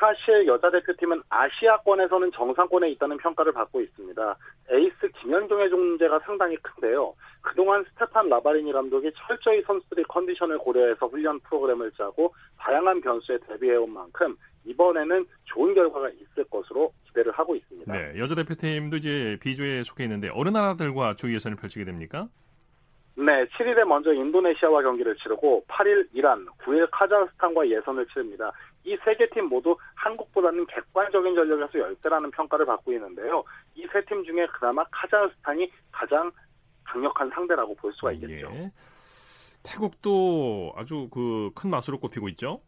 [0.00, 4.36] 사실 여자 대표팀은 아시아권에서는 정상권에 있다는 평가를 받고 있습니다.
[4.70, 7.14] 에이스 김연경의 존재가 상당히 큰데요.
[7.42, 14.34] 그동안 스테판 라바리니 감독이 철저히 선수들의 컨디션을 고려해서 훈련 프로그램을 짜고 다양한 변수에 대비해온 만큼
[14.64, 17.92] 이번에는 좋은 결과가 있을 것으로 기대를 하고 있습니다.
[17.92, 22.28] 네, 여자 대표팀도 이제 B조에 속해 있는데 어느 나라들과 조 예선을 펼치게 됩니까?
[23.16, 28.50] 네, 7일에 먼저 인도네시아와 경기를 치르고 8일 이란, 9일 카자흐스탄과 예선을 치릅니다.
[28.84, 33.44] 이 세 개 팀 모두 한국보다는 객관적인 전력에서 열세라는 평가를 받고 있는데요.
[33.74, 36.30] 이 세 팀 중에 그나마 카자흐스탄이 가장
[36.84, 38.50] 강력한 상대라고 볼 수가 있겠죠.
[38.54, 38.72] 예.
[39.62, 42.62] 태국도 아주 그 큰 맛으로 꼽히고 있죠.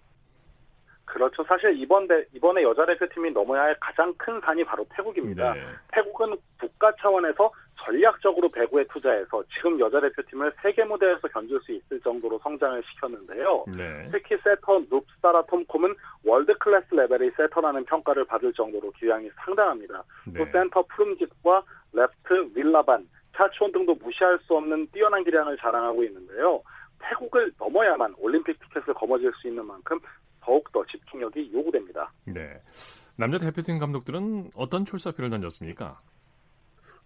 [1.05, 1.45] 그렇죠.
[1.45, 5.55] 사실 이번 대, 이번에 여자 대표팀이 넘어야 할 가장 큰 산이 바로 태국입니다.
[5.55, 5.61] 네.
[5.93, 7.51] 태국은 국가 차원에서
[7.85, 13.65] 전략적으로 배구에 투자해서 지금 여자 대표팀을 세계 무대에서 견줄 수 있을 정도로 성장을 시켰는데요.
[13.77, 14.09] 네.
[14.13, 20.05] 특히 세터 눕사라 톰콤은 월드 클래스 레벨의 세터라는 평가를 받을 정도로 기량이 상당합니다.
[20.33, 20.39] 네.
[20.39, 21.63] 또 센터 푸름짓과
[21.93, 26.63] 레프트 윌라반, 차치원 등도 무시할 수 없는 뛰어난 기량을 자랑하고 있는데요.
[27.01, 29.99] 태국을 넘어야만 올림픽 티켓을 거머쥘 수 있는 만큼
[31.33, 32.13] 집중력이 요구됩니다.
[32.27, 32.61] 네.
[33.17, 35.99] 남자 대표팀 감독들은 어떤 출사표를 던졌습니까?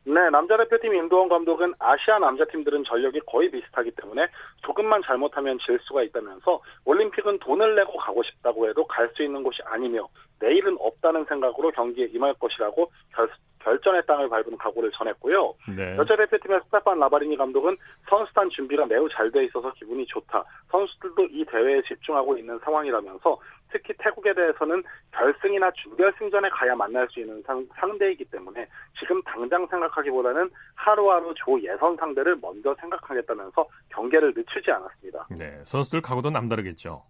[0.04, 4.28] 네, 남자 대표팀 임도원 감독은 아시아 남자팀들은 전력이 거의 비슷하기 때문에
[4.64, 9.58] 조금만 잘못하면 질 수가 있다면서 올림픽은 돈을 내고 가고 싶다고 해도 갈 수 있는 곳이
[9.64, 10.06] 아니며
[10.38, 13.28] 내일은 없다는 생각으로 경기에 임할 것이라고 결,
[13.60, 15.54] 결전의 땅을 밟은 각오를 전했고요.
[15.76, 15.96] 네.
[15.96, 17.76] 여자 대표팀의 스테판 라바리니 감독은
[18.08, 20.44] 선수단 준비가 매우 잘 돼 있어서 기분이 좋다.
[20.70, 23.36] 선수들도 이 대회에 집중하고 있는 상황이라면서
[23.76, 28.66] 특히 태국에 대해서는 결승이나 준결승전에 가야 만날 수 있는 상, 상대이기 때문에
[28.98, 35.26] 지금 당장 생각하기보다는 하루하루 조 예선 상대를 먼저 생각하겠다면서 경계를 늦추지 않았습니다.
[35.38, 37.02] 네, 선수들 각오도 남다르겠죠.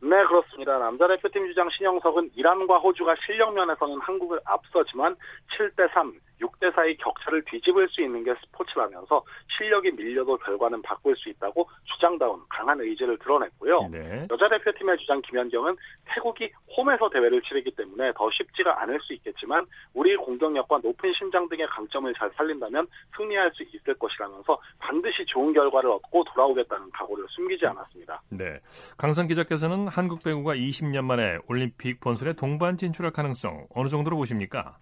[0.00, 0.78] 네, 그렇습니다.
[0.78, 5.16] 남자 대표팀 주장 신영석은 이란과 호주가 실력 면에서는 한국을 앞서지만
[5.56, 9.22] 7대 3, 6대 4의 격차를 뒤집을 수 있는 게 스포츠라면서
[9.56, 13.88] 실력이 밀려도 결과는 바꿀 수 있다고 주장다운 강한 의지를 드러냈고요.
[13.90, 14.26] 네.
[14.30, 20.16] 여자 대표팀의 주장 김연경은 태국이 홈에서 대회를 치르기 때문에 더 쉽지가 않을 수 있겠지만 우리
[20.16, 26.24] 공격력과 높은 신장 등의 강점을 잘 살린다면 승리할 수 있을 것이라면서 반드시 좋은 결과를 얻고
[26.24, 28.22] 돌아오겠다는 각오를 숨기지 않았습니다.
[28.30, 28.58] 네.
[28.98, 34.78] 강선 기자께서는 한국 배구가 20년 만에 올림픽 본선에 동반 진출할 가능성 어느 정도로 보십니까?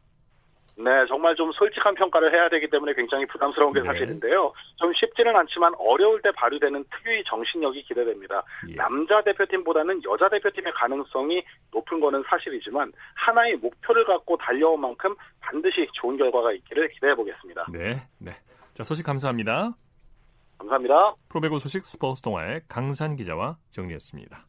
[0.83, 3.87] 네, 정말 좀 솔직한 평가를 해야 되기 때문에 굉장히 부담스러운 게 네.
[3.87, 4.53] 사실인데요.
[4.77, 8.43] 좀 쉽지는 않지만 어려울 때 발휘되는 특유의 정신력이 기대됩니다.
[8.69, 8.75] 예.
[8.75, 16.17] 남자 대표팀보다는 여자 대표팀의 가능성이 높은 거는 사실이지만 하나의 목표를 갖고 달려온 만큼 반드시 좋은
[16.17, 17.67] 결과가 있기를 기대해 보겠습니다.
[17.73, 18.33] 네, 네.
[18.75, 19.75] 자, 소식 감사합니다.
[20.59, 21.15] 감사합니다.
[21.29, 24.47] 프로배구 소식 스포츠 동아의 강산 기자와 정리했습니다.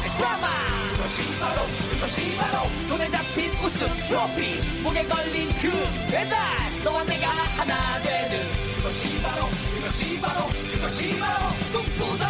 [0.00, 0.48] 한편의 드라마.
[0.92, 4.80] 그것이 바로 그것이 바로 손에 잡힌 우승 트로피.
[4.82, 5.70] 목에 걸린 그
[6.10, 6.38] 배달.
[6.82, 8.46] 너와 내가 하나 되는.
[8.76, 11.50] 그것이 바로 그것이 바로 그것이 바로.
[11.72, 12.29] 꿈꾸던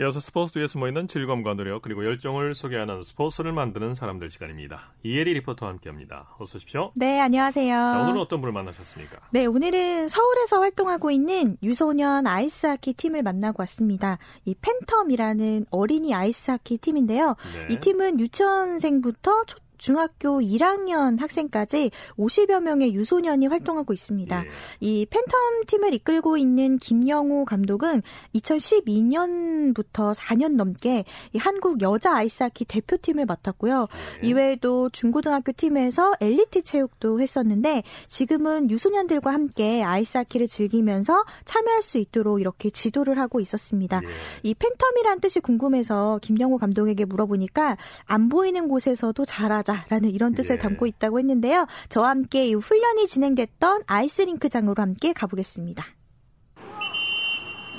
[0.00, 4.92] 이어서 스포츠 뒤에 숨어있는 즐거움과 노력 그리고 열정을 소개하는 스포츠를 만드는 사람들 시간입니다.
[5.04, 6.34] 이혜리 리포터와 함께합니다.
[6.40, 6.90] 어서 오십시오.
[6.96, 7.72] 네, 안녕하세요.
[7.72, 9.18] 자, 오늘은 어떤 분을 만나셨습니까?
[9.30, 14.18] 네, 오늘은 서울에서 활동하고 있는 유소년 아이스하키 팀을 만나고 왔습니다.
[14.44, 17.36] 이 팬텀이라는 어린이 아이스하키 팀인데요.
[17.68, 17.74] 네.
[17.74, 24.44] 이 팀은 유치원생부터 초, 중학교 1학년 학생까지 50여 명의 유소년이 활동하고 있습니다.
[24.46, 24.48] 예.
[24.80, 28.00] 이 팬텀 팀을 이끌고 있는 김영호 감독은
[28.34, 31.04] 2012년부터 4년 넘게
[31.36, 33.86] 한국 여자 아이스하키 대표팀을 맡았고요.
[34.22, 34.26] 예.
[34.26, 42.70] 이외에도 중고등학교 팀에서 엘리트 체육도 했었는데 지금은 유소년들과 함께 아이스하키를 즐기면서 참여할 수 있도록 이렇게
[42.70, 44.00] 지도를 하고 있었습니다.
[44.02, 44.08] 예.
[44.44, 50.58] 이 팬텀이란 뜻이 궁금해서 김영호 감독에게 물어보니까 안 보이는 곳에서도 잘하자 라는 이런 뜻을 예.
[50.58, 51.66] 담고 있다고 했는데요.
[51.88, 55.84] 저와 함께 이 훈련이 진행됐던 아이스링크장으로 함께 가보겠습니다.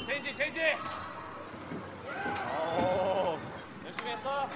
[0.07, 0.59] 체인지, 체인지.
[2.77, 3.37] 오,
[3.85, 4.49] 열심히 했어.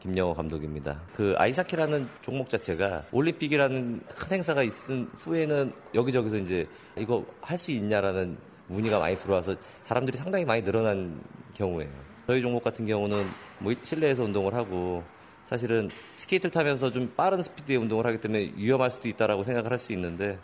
[0.00, 1.00] 김영호 감독입니다.
[1.14, 8.38] 그 아이스하키라는 종목 자체가 올림픽이라는 큰 행사가 있은 후에는 여기저기서 이제 이거 할 수 있냐라는
[8.68, 11.20] 문의가 많이 들어와서 사람들이 상당히 많이 늘어난
[11.54, 11.90] 경우예요.
[12.28, 13.26] 저희 종목 같은 경우는
[13.58, 15.02] 뭐 실내에서 운동을 하고
[15.44, 19.94] 사실은 스케이트를 타면서 좀 빠른 스피드의 운동을 하기 때문에 위험할 수도 있다라고 생각을 할 수
[19.94, 20.38] 있는데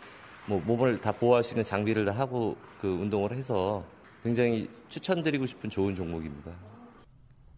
[0.47, 3.85] 뭐 몸을 다 보호할 수 있는 장비를 다 하고 그 운동을 해서
[4.23, 6.51] 굉장히 추천드리고 싶은 좋은 종목입니다.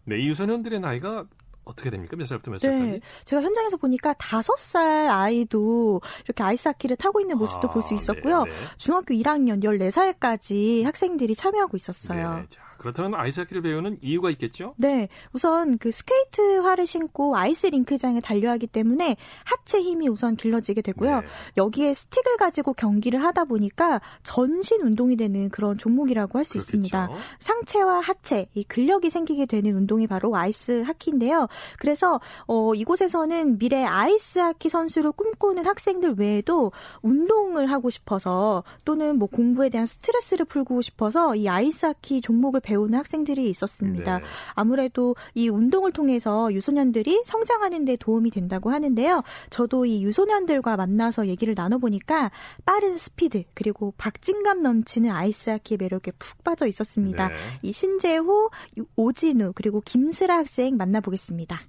[0.04, 1.24] 네, 이 유소년들의 나이가
[1.64, 2.14] 어떻게 됩니까?
[2.14, 2.82] 몇 살부터 몇 살까지?
[2.82, 8.44] 네, 제가 현장에서 보니까 다섯 살 아이도 이렇게 아이스하키를 타고 있는 모습도 아, 볼수 있었고요.
[8.44, 8.56] 네, 네.
[8.76, 12.40] 중학교 1학년 14살까지 학생들이 참여하고 있었어요.
[12.40, 14.74] 네, 자, 그렇다면 아이스하키를 배우는 이유가 있겠죠?
[14.78, 15.08] 네.
[15.32, 21.20] 우선 그 스케이트화를 신고 아이스 링크장에 달려야 하기 때문에 하체 힘이 우선 길러지게 되고요.
[21.20, 21.26] 네.
[21.56, 27.10] 여기에 스틱을 가지고 경기를 하다 보니까 전신 운동이 되는 그런 종목이라고 할 수 있습니다.
[27.38, 31.46] 상체와 하체, 이 근력이 생기게 되는 운동이 바로 아이스 하키인데요.
[31.78, 39.28] 그래서 어, 이곳에서는 미래 아이스 하키 선수를 꿈꾸는 학생들 외에도 운동을 하고 싶어서 또는 뭐
[39.28, 44.18] 공부에 대한 스트레스를 풀고 싶어서 이 아이스 하키 종목을 배우는 학생들이 있었습니다.
[44.18, 44.24] 네.
[44.54, 49.22] 아무래도 이 운동을 통해서 유소년들이 성장하는 데 도움이 된다고 하는데요.
[49.48, 52.30] 저도 이 유소년들과 만나서 얘기를 나눠보니까
[52.66, 57.28] 빠른 스피드 그리고 박진감 넘치는 아이스하키 매력에 푹 빠져 있었습니다.
[57.28, 57.34] 네.
[57.62, 58.50] 이 신재호,
[58.96, 61.60] 오진우 그리고 김슬아 학생 만나보겠습니다.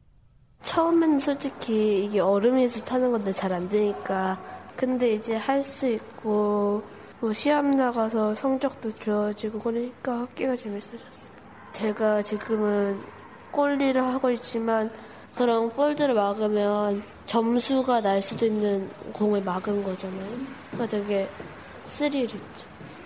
[0.63, 4.37] 처음에는 솔직히 이게 얼음에서 타는 건데 잘 안 되니까
[4.75, 6.83] 근데 이제 할 수 있고
[7.21, 11.39] 뭐 시합 나가서 성적도 좋아지고 그러니까 학기가 재밌어졌어요.
[11.73, 12.97] 제가 지금은
[13.51, 14.89] 골리를 하고 있지만
[15.35, 20.29] 그런 골들을 막으면 점수가 날 수도 있는 공을 막은 거잖아요.
[20.71, 21.27] 그러니까 되게
[21.83, 22.39] 스릴 있죠.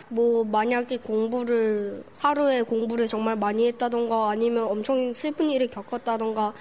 [0.09, 6.53] 뭐 만약에 공부를 하루에 공부를 정말 많이 했다던가 아니면 엄청 슬픈 일을 겪었다던가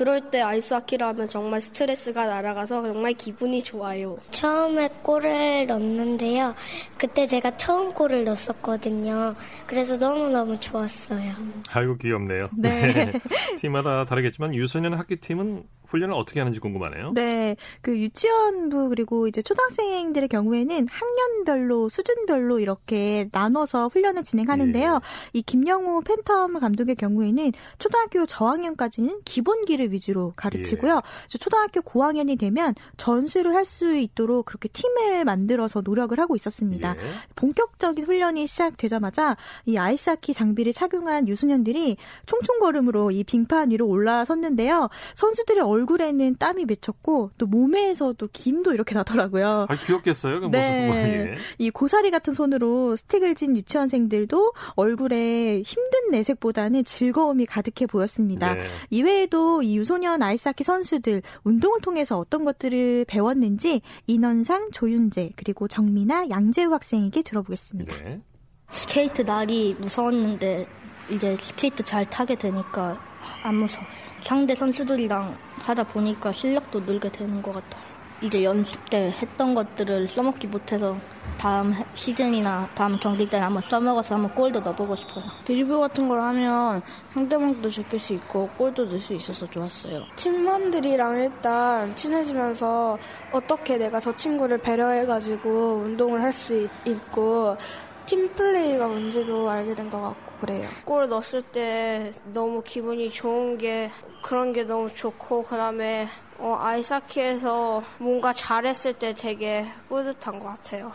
[0.00, 4.16] 그럴 때 아이스하키를 하면 정말 스트레스가 날아가서 정말 기분이 좋아요.
[4.30, 6.54] 처음에 골을 넣는데요.
[6.96, 9.34] 그때 제가 처음 골을 넣었거든요.
[9.66, 11.34] 그래서 너무너무 좋았어요.
[11.70, 12.48] 아이고 귀엽네요.
[12.56, 12.70] 네.
[12.94, 13.12] 네.
[13.60, 17.12] 팀마다 다르겠지만 유소년 학기팀은 훈련을 어떻게 하는지 궁금하네요.
[17.14, 17.56] 네.
[17.82, 24.94] 그 유치원부 그리고 이제 초등학생들의 경우에는 학년별로 수준별로 이렇게 나눠서 훈련을 진행하는데요.
[24.94, 24.98] 예.
[25.32, 30.96] 이 김영호 팬텀 감독의 경우에는 초등학교 저학년까지는 기본기를 위주로 가르치고요.
[30.96, 31.38] 예.
[31.38, 36.96] 초등학교 고학년이 되면 전수를 할 수 있도록 그렇게 팀을 만들어서 노력을 하고 있었습니다.
[36.96, 37.00] 예.
[37.36, 44.88] 본격적인 훈련이 시작되자마자 이 아이스하키 장비를 착용한 유소년들이 총총걸음으로 이 빙판 위로 올라섰는데요.
[45.14, 49.66] 선수들의 얼 얼굴에는 땀이 맺혔고 또 몸에서도 김도 이렇게 나더라고요.
[49.68, 50.40] 아, 귀엽겠어요.
[50.40, 50.86] 그 네.
[50.86, 51.38] 모습 보니.
[51.58, 58.54] 이 고사리 같은 손으로 스틱을 진 유치원생들도 얼굴에 힘든 내색보다는 즐거움이 가득해 보였습니다.
[58.54, 58.60] 네.
[58.90, 66.72] 이외에도 이 유소년 아이스하키 선수들 운동을 통해서 어떤 것들을 배웠는지 인원상 조윤재 그리고 정민아 양재우
[66.72, 67.96] 학생에게 들어보겠습니다.
[67.96, 68.20] 네.
[68.68, 70.66] 스케이트 날이 무서웠는데
[71.10, 73.00] 이제 스케이트 잘 타게 되니까
[73.42, 74.09] 안 무서워요.
[74.22, 77.90] 상대 선수들이랑 하다 보니까 실력도 늘게 되는 것 같아요.
[78.22, 80.94] 이제 연습 때 했던 것들을 써먹지 못해서
[81.38, 85.24] 다음 시즌이나 다음 경기 때는 한번 써먹어서 한번 골도 넣어보고 싶어요.
[85.46, 86.82] 드리블 같은 걸 하면
[87.14, 90.02] 상대방도 제낄 수 있고 골도 넣을 수 있어서 좋았어요.
[90.16, 92.98] 팀원들이랑 일단 친해지면서
[93.32, 97.56] 어떻게 내가 저 친구를 배려해가지고 운동을 할 수 있고
[98.04, 100.68] 팀 플레이가 뭔지도 알게 된 것 같고 그래요.
[100.84, 103.90] 골 넣었을 때 너무 기분이 좋은 게
[104.22, 110.92] 그런 게 너무 좋고 그다음에 어, 아이스하키에서 뭔가 잘했을 때 되게 뿌듯한 것 같아요.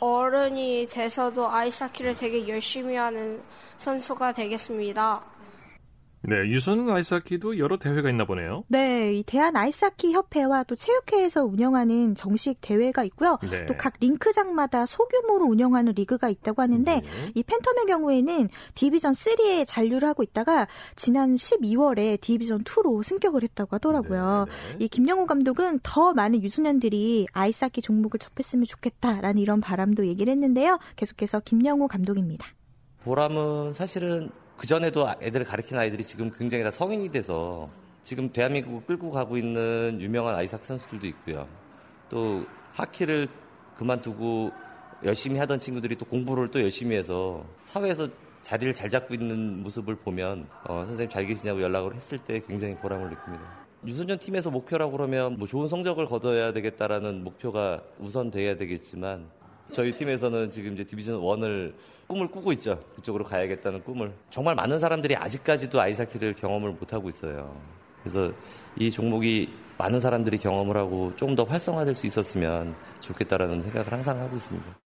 [0.00, 3.42] 어른이 돼서도 아이스하키를 되게 열심히 하는
[3.76, 5.22] 선수가 되겠습니다.
[6.24, 8.62] 네, 유소년 아이스하키도 여러 대회가 있나 보네요.
[8.68, 13.38] 네, 이 대한 아이스하키 협회와 또 체육회에서 운영하는 정식 대회가 있고요.
[13.50, 13.66] 네.
[13.66, 17.02] 또 각 링크장마다 소규모로 운영하는 리그가 있다고 하는데 네.
[17.34, 24.46] 이 팬텀의 경우에는 division 3에 잔류를 하고 있다가 지난 12월에 division 2로 승격을 했다고 하더라고요.
[24.48, 24.84] 네, 네.
[24.84, 30.78] 이 김영호 감독은 더 많은 유소년들이 아이스하키 종목을 접했으면 좋겠다라는 이런 바람도 얘기를 했는데요.
[30.94, 32.46] 계속해서 김영호 감독입니다.
[33.02, 34.30] 보람은 사실은
[34.62, 37.68] 그전에도 애들을 가르친 아이들이 지금 굉장히 다 성인이 돼서
[38.04, 41.48] 지금 대한민국을 끌고 가고 있는 유명한 아이스하키 선수들도 있고요.
[42.08, 43.26] 또 하키를
[43.76, 44.52] 그만두고
[45.02, 48.06] 열심히 하던 친구들이 또 공부를 또 열심히 해서 사회에서
[48.42, 53.10] 자리를 잘 잡고 있는 모습을 보면 어, 선생님 잘 계시냐고 연락을 했을 때 굉장히 보람을
[53.10, 53.42] 느낍니다.
[53.84, 59.28] 유소년 팀에서 목표라고 그러면 뭐 좋은 성적을 거둬야 되겠다라는 목표가 우선 돼야 되겠지만
[59.72, 61.74] 저희 팀에서는 지금 이제 디비전 1을
[62.06, 62.78] 꿈을 꾸고 있죠.
[62.96, 64.12] 그쪽으로 가야겠다는 꿈을.
[64.30, 67.58] 정말 많은 사람들이 아직까지도 아이스하키를 경험을 못하고 있어요.
[68.02, 68.32] 그래서
[68.76, 74.36] 이 종목이 많은 사람들이 경험을 하고 좀 더 활성화될 수 있었으면 좋겠다라는 생각을 항상 하고
[74.36, 74.78] 있습니다.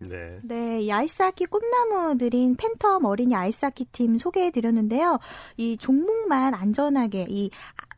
[0.00, 0.38] 네.
[0.44, 5.18] 네, 이 아이스하키 꿈나무들인 팬텀 어린이 아이스하키 팀 소개해 드렸는데요.
[5.56, 7.50] 이 종목만 안전하게 이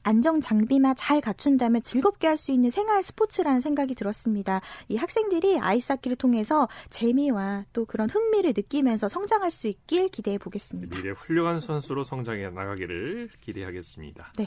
[0.02, 4.62] 안정 장비만 잘 갖춘다면 즐겁게 할 수 있는 생활 스포츠라는 생각이 들었습니다.
[4.88, 10.96] 이 학생들이 아이스하키를 통해서 재미와 또 그런 흥미를 느끼면서 성장할 수 있길 기대해 보겠습니다.
[10.96, 14.32] 미래 훌륭한 선수로 성장해 나가기를 기대하겠습니다.
[14.38, 14.46] 네.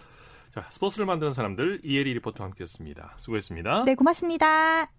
[0.54, 3.16] 자, 스포츠를 만드는 사람들 이혜리 리포터와 함께했습니다.
[3.18, 3.84] 수고했습니다.
[3.84, 4.92] 네, 고맙습니다.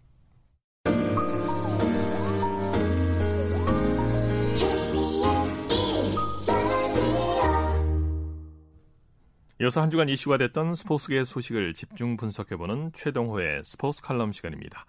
[9.61, 14.85] 이어서 한 주간 이슈가 됐던 스포츠계 소식을 집중 분석해보는 최동호의 스포츠 칼럼 시간입니다.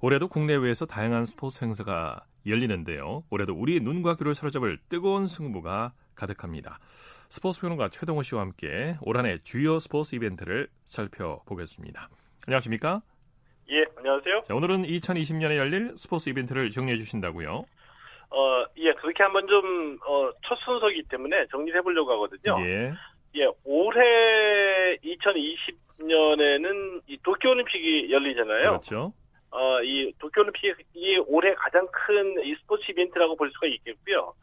[0.00, 3.22] 올해도 국내외에서 다양한 스포츠 행사가 열리는데요.
[3.30, 6.80] 올해도 우리 눈과 귀를 사로잡을 뜨거운 승부가 가득합니다.
[7.28, 12.08] 스포츠 평론가 최동호 씨와 함께 올 한해 주요 스포츠 이벤트를 살펴보겠습니다.
[12.48, 13.02] 안녕하십니까?
[13.70, 14.42] 예, 안녕하세요.
[14.46, 17.64] 자, 오늘은 2020년에 열릴 스포츠 이벤트를 정리해 주신다고요?
[18.30, 22.58] 어, 예, 그렇게 한번 좀, 어, 첫 순서이기 때문에 정리해 보려고 하거든요.
[22.66, 22.92] 예.
[23.36, 28.68] 예, 올해 2020년에는 이 도쿄올림픽이 열리잖아요.
[28.70, 29.12] 그렇죠.
[29.50, 34.34] 어, 이 도쿄올림픽이 올해 가장 큰 이 스포츠 이벤트라고 볼 수가 있겠고요.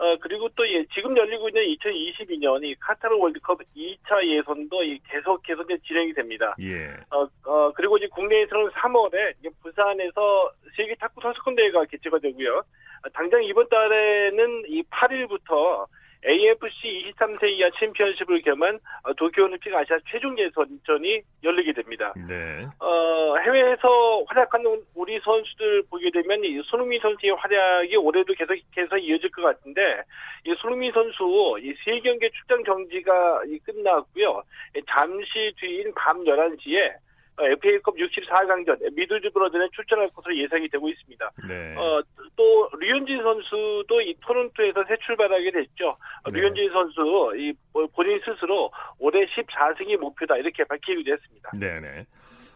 [0.00, 5.62] 어, 그리고 또 예, 지금 열리고 있는 2022년 이 카타르 월드컵 2차 예선도 이 계속해서
[5.64, 6.54] 이제 진행이 됩니다.
[6.60, 6.94] 예.
[7.10, 12.62] 어, 어, 그리고 이제 국내에서는 3월에 이제 부산에서 세계 탁구 선수권 대회가 개최가 되고요.
[13.02, 15.86] 아, 당장 이번 달에는 이 8일부터
[16.26, 22.12] AFC 23세 이하 챔피언십을 겸한 어, 도쿄올림픽 아시아 최종 예선전이 열리게 됩니다.
[22.28, 22.66] 네.
[22.80, 29.42] 어, 해외에서 활약하는 우리 선수들 보게 되면 이 손흥민 선수의 활약이 올해도 계속해서 이어질 것
[29.42, 30.02] 같은데
[30.44, 34.42] 이 손흥민 선수 이 세 경기 출장 정지가 끝났고요.
[34.90, 36.94] 잠시 뒤인 밤 11시에
[37.40, 41.30] FA컵 64강전 미들즈 브러전에 출전할 것으로 예상이 되고 있습니다.
[41.48, 41.76] 네.
[41.76, 42.02] 어,
[42.36, 45.96] 또 류현진 선수도 이 토론토에서 새 출발하게 됐죠.
[46.32, 46.40] 네.
[46.40, 47.52] 류현진 선수 이
[47.94, 51.50] 본인 스스로 올해 14승이 목표다 이렇게 밝히기도 했습니다.
[51.58, 52.06] 네네.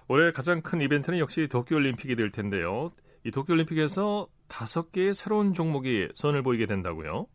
[0.09, 2.93] 올해 가장 큰 이벤트는 역시 도쿄올림픽이 될 텐데요.
[3.25, 7.27] 이 도쿄올림픽에서 다섯 개의 새로운 종목이 선을 보이게 된다고요?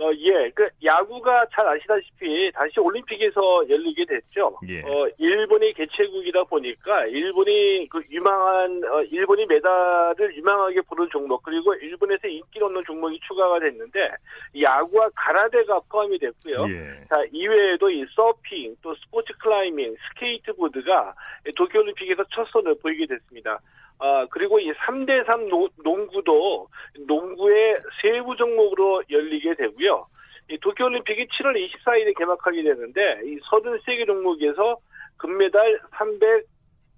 [0.00, 4.56] 어, 예, 그 야구가 잘 아시다시피 다시 올림픽에서 열리게 됐죠.
[4.68, 4.80] 예.
[4.82, 12.28] 어, 일본이 개최국이다 보니까 일본이 그 유망한 어, 일본이 메달을 유망하게 보는 종목 그리고 일본에서
[12.28, 14.10] 인기 있는 종목이 추가가 됐는데
[14.60, 16.68] 야구와 가라데가 포함이 됐고요.
[16.68, 17.04] 예.
[17.08, 21.14] 자 이외에도 이 서핑, 또 스포츠 클라이밍, 스케이트보드가
[21.56, 23.60] 도쿄 올림픽에서 첫 선을 보이게 됐습니다.
[24.00, 25.48] 아, 그리고 이 3대3
[25.82, 26.68] 농구도
[27.06, 30.06] 농구의 세부 종목으로 열리게 되고요.
[30.50, 34.78] 이 도쿄올림픽이 7월 24일에 개막하게 되는데 이 33개 종목에서
[35.18, 35.80] 금메달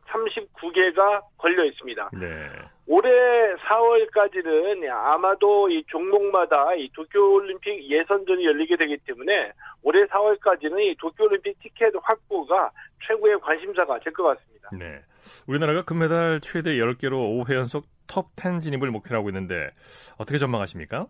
[0.07, 2.11] 339개가 걸려 있습니다.
[2.21, 2.49] 네.
[2.87, 3.09] 올해
[3.55, 11.93] 4월까지는 아마도 이 종목마다 이 도쿄올림픽 예선전이 열리게 되기 때문에 올해 4월까지는 이 도쿄올림픽 티켓
[12.03, 12.71] 확보가
[13.07, 14.71] 최고의 관심사가 될 것 같습니다.
[14.73, 15.01] 네.
[15.47, 19.71] 우리나라가 금메달 최대 10개로 5회 연속 톱10 진입을 목표로 하고 있는데
[20.19, 21.07] 어떻게 전망하십니까?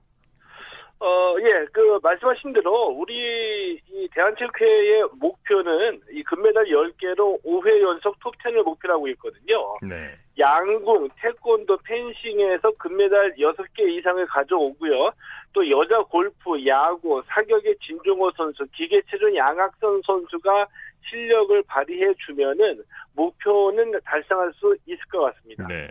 [1.03, 8.63] 어, 예, 그, 말씀하신 대로, 우리, 이 대한체육회의 목표는 이 금메달 10개로 5회 연속 톱10을
[8.63, 9.79] 목표로 하고 있거든요.
[9.81, 10.11] 네.
[10.39, 15.13] 양궁, 태권도, 펜싱에서 금메달 6개 이상을 가져오고요.
[15.55, 20.67] 또 여자 골프, 야구, 사격의 진종호 선수, 기계체전 양학선 선수가
[21.09, 22.83] 실력을 발휘해 주면은
[23.15, 25.67] 목표는 달성할 수 있을 것 같습니다.
[25.67, 25.89] 네.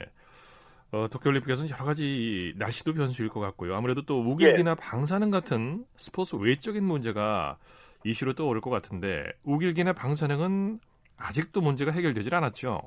[0.91, 3.75] 어, 도쿄올림픽에서는 여러 가지 날씨도 변수일 것 같고요.
[3.75, 4.75] 아무래도 또 우길기나 예.
[4.75, 7.57] 방사능 같은 스포츠 외적인 문제가
[8.03, 10.79] 이슈로 떠오를 것 같은데 우길기나 방사능은
[11.17, 12.81] 아직도 문제가 해결되질 않았죠.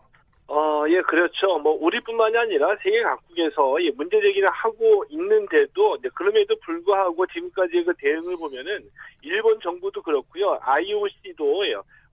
[0.49, 1.59] 어, 예, 그렇죠.
[1.61, 8.37] 뭐, 우리뿐만이 아니라 세계 각국에서 이 문제 제기를 하고 있는데도, 그럼에도 불구하고 지금까지의 그 대응을
[8.37, 8.83] 보면은,
[9.23, 10.59] 일본 정부도 그렇고요.
[10.61, 11.65] IOC도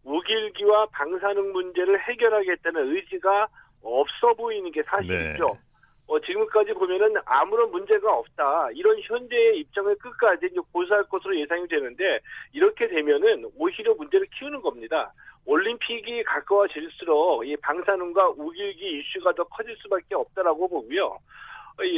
[0.09, 3.47] 우길기와 방사능 문제를 해결하겠다는 의지가
[3.83, 5.47] 없어 보이는 게 사실이죠.
[5.53, 5.59] 네.
[6.07, 8.69] 어, 지금까지 보면은 아무런 문제가 없다.
[8.73, 12.19] 이런 현재의 입장을 끝까지 이제 고수할 것으로 예상이 되는데,
[12.51, 15.13] 이렇게 되면은 오히려 문제를 키우는 겁니다.
[15.45, 21.19] 올림픽이 가까워질수록 이 방사능과 우길기 이슈가 더 커질 수밖에 없다라고 보고요.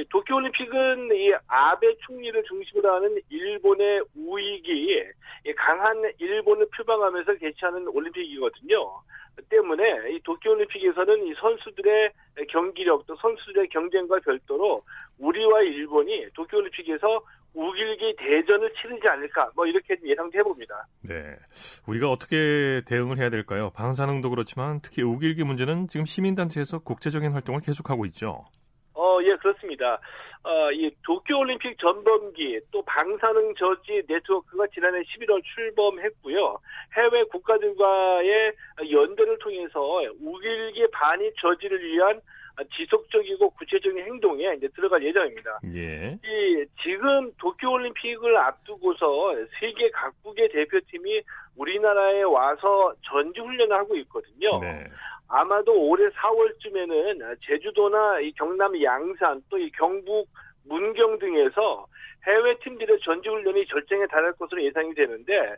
[0.09, 5.03] 도쿄올림픽은 이 아베 총리를 중심으로 하는 일본의 우익이
[5.45, 9.01] 이 강한 일본을 표방하면서 개최하는 올림픽이거든요.
[9.49, 12.11] 때문에 이 도쿄올림픽에서는 이 선수들의
[12.49, 14.83] 경기력 또 선수들의 경쟁과 별도로
[15.17, 17.21] 우리와 일본이 도쿄올림픽에서
[17.53, 20.85] 우길기 대전을 치르지 않을까 뭐 이렇게 예상해 봅니다.
[21.01, 21.35] 네.
[21.87, 23.71] 우리가 어떻게 대응을 해야 될까요?
[23.75, 28.45] 방사능도 그렇지만 특히 우길기 문제는 지금 시민단체에서 국제적인 활동을 계속하고 있죠.
[29.21, 29.99] 어, 예, 그렇습니다.
[30.43, 36.57] 어, 이 도쿄올림픽 전범기 또 방사능 저지 네트워크가 지난해 11월 출범했고요.
[36.97, 38.53] 해외 국가들과의
[38.91, 42.19] 연대를 통해서 우길기 반입 저지를 위한
[42.75, 45.59] 지속적이고 구체적인 행동에 이제 들어갈 예정입니다.
[45.73, 46.17] 예.
[46.23, 51.21] 이 지금 도쿄올림픽을 앞두고서 세계 각국의 대표팀이
[51.55, 54.59] 우리나라에 와서 전지 훈련을 하고 있거든요.
[54.59, 54.85] 네.
[55.31, 60.27] 아마도 올해 4월쯤에는 제주도나 이 경남 양산 또 이 경북
[60.65, 61.87] 문경 등에서
[62.27, 65.55] 해외 팀들의 전지훈련이 절정에 달할 것으로 예상이 되는데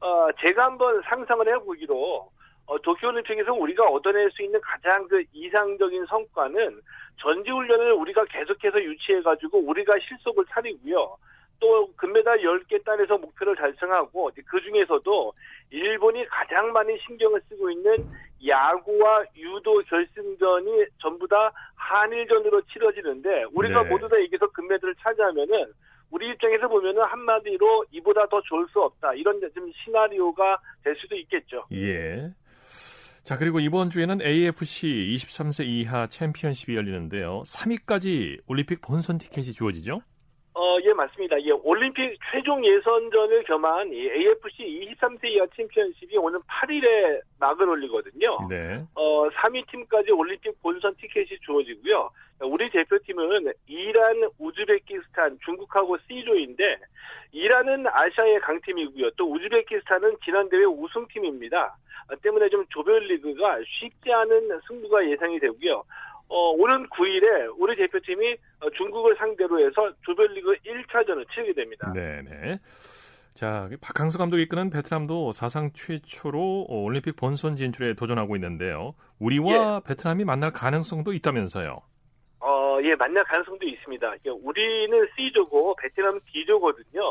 [0.00, 2.28] 어, 제가 한번 상상을 해보기로
[2.66, 6.80] 어, 도쿄올림픽에서 우리가 얻어낼 수 있는 가장 그 이상적인 성과는
[7.20, 11.16] 전지훈련을 우리가 계속해서 유치해가지고 우리가 실속을 차리고요.
[11.60, 15.32] 또 금메달 10개 따내서 목표를 달성하고 그 중에서도
[15.70, 18.06] 일본이 가장 많이 신경을 쓰고 있는
[18.46, 23.88] 야구와 유도 결승전이 전부 다 한일전으로 치러지는데 우리가 네.
[23.88, 25.72] 모두 다 여기서 금메달을 차지하면은
[26.10, 31.64] 우리 입장에서 보면은 한마디로 이보다 더 좋을 수 없다 이런 좀 시나리오가 될 수도 있겠죠.
[31.72, 32.30] 예.
[33.24, 37.42] 자, 그리고 이번 주에는 AFC 23세 이하 챔피언십이 열리는데요.
[37.46, 40.02] 3위까지 올림픽 본선 티켓이 주어지죠?
[40.56, 41.40] 어, 예, 맞습니다.
[41.42, 48.38] 예, 올림픽 최종 예선전을 겸한 이 AFC 23세 이하 챔피언십이 오는 8일에 막을 올리거든요.
[48.48, 48.80] 네.
[48.94, 52.08] 어, 3위 팀까지 올림픽 본선 티켓이 주어지고요.
[52.42, 56.78] 우리 대표팀은 이란, 우즈베키스탄, 중국하고 C조인데
[57.32, 59.10] 이란은 아시아의 강팀이고요.
[59.16, 61.76] 또 우즈베키스탄은 지난 대회 우승팀입니다.
[62.12, 65.82] 어, 때문에 좀 조별리그가 쉽지 않은 승부가 예상이 되고요.
[66.28, 71.92] 어, 오는 9일에 우리 대표팀이 어, 중국을 상대로 해서 조별리그 1차전을 치르게 됩니다.
[71.92, 72.58] 네네.
[73.34, 78.94] 자, 박항서 감독이 이끄는 베트남도 사상 최초로 어, 올림픽 본선 진출에 도전하고 있는데요.
[79.18, 81.82] 우리와 베트남이 만날 가능성도 있다면서요.
[82.40, 84.14] 어, 예, 만날 가능성도 있습니다.
[84.26, 87.02] 예, 우리는 C조고 베트남은 D조거든요.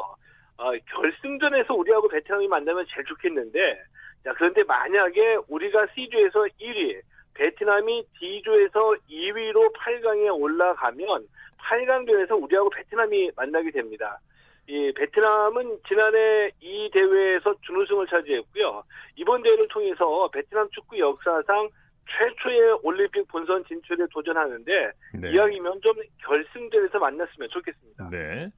[0.58, 3.84] 어, 결승전에서 우리하고 베트남이 만나면 제일 좋겠는데,
[4.24, 7.02] 자, 그런데 만약에 우리가 C조에서 1위,
[7.34, 11.28] 베트남이 D조에서 2위로 8강에 올라가면
[11.58, 14.20] 8강전에서 우리하고 베트남이 만나게 됩니다.
[14.68, 18.84] 이 베트남은 지난해 이 대회에서 준우승을 차지했고요.
[19.18, 21.70] 이번 대회를 통해서 베트남 축구 역사상
[22.06, 25.32] 최초의 올림픽 본선 진출에 도전하는데 네.
[25.32, 25.94] 이왕이면 좀
[26.26, 28.10] 결승전에서 만났으면 좋겠습니다.
[28.10, 28.50] 네.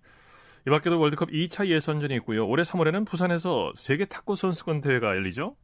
[0.68, 2.48] 이 밖에도 월드컵 2차 예선전이 있고요.
[2.48, 5.56] 올해 3월에는 부산에서 세계 탁구 선수권 대회가 열리죠?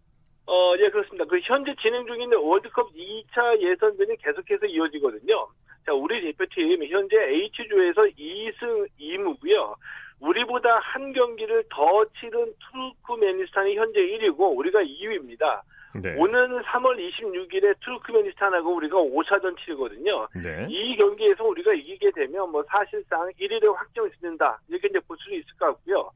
[0.47, 1.25] 어, 예, 그렇습니다.
[1.25, 5.47] 그 현재 진행 중인 월드컵 2차 예선전이 계속해서 이어지거든요.
[5.85, 9.75] 자, 우리 대표팀 현재 H조에서 2승 2무고요.
[10.19, 15.61] 우리보다 한 경기를 더 치른 투르크메니스탄이 현재 1위고 우리가 2위입니다.
[15.95, 16.15] 네.
[16.17, 20.27] 오는 3월 26일에 투르크메니스탄하고 우리가 5차전 치르거든요.
[20.35, 20.67] 네.
[20.69, 25.65] 이 경기에서 우리가 이기게 되면 뭐 사실상 1위를 확정짓는다 이렇게 이제 볼 수는 있을 것
[25.65, 26.09] 같고요.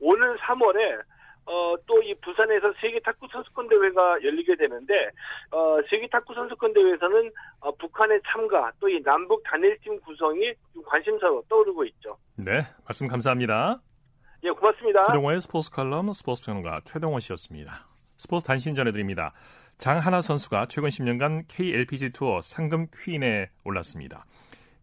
[0.00, 1.02] 오는 3월에
[1.48, 5.10] 어, 또 이 부산에서 세계 탁구 선수권 대회가 열리게 되는데
[5.50, 7.30] 어, 세계 탁구 선수권 대회에서는
[7.60, 12.16] 어, 북한의 참가 또 이 남북 단일팀 구성이 좀 관심사로 떠오르고 있죠.
[12.36, 12.66] 네.
[12.86, 13.80] 말씀 감사합니다.
[14.44, 15.06] 예, 고맙습니다.
[15.06, 17.86] 최동호의 스포츠 칼럼 스포츠 평론가 최동호 씨였습니다.
[18.16, 19.32] 스포츠 단신 전해드립니다.
[19.78, 24.24] 장하나 선수가 최근 10년간 KLPG 투어 상금 퀸에 올랐습니다.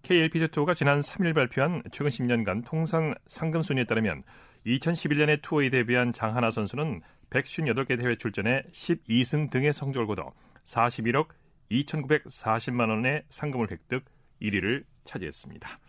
[0.04, 4.24] KLPG 투어가 지난 3일 발표한 최근 10년간 통상 상금 순위에 따르면
[4.66, 10.34] 2011년에 투어에 데뷔한 장하나 선수는 158개 대회 출전에 12승 등의 성적을 거둬
[10.66, 11.28] 41억
[11.72, 14.06] 2,940만 원의 상금을 획득
[14.42, 15.80] 1위를 차지했습니다.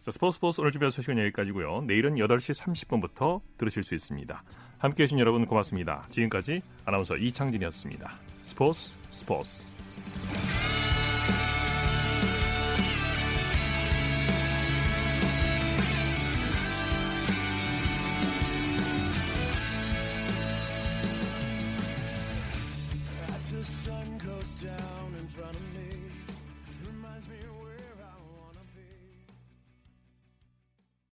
[0.00, 1.82] 자, 스포츠 스포츠 오늘 준비한 소식은 여기까지고요.
[1.82, 4.42] 내일은 8시 30분부터 들으실 수 있습니다.
[4.78, 6.06] 함께해 주신 여러분 고맙습니다.
[6.08, 8.12] 지금까지 아나운서 이창진이었습니다.
[8.42, 9.66] 스포츠 스포츠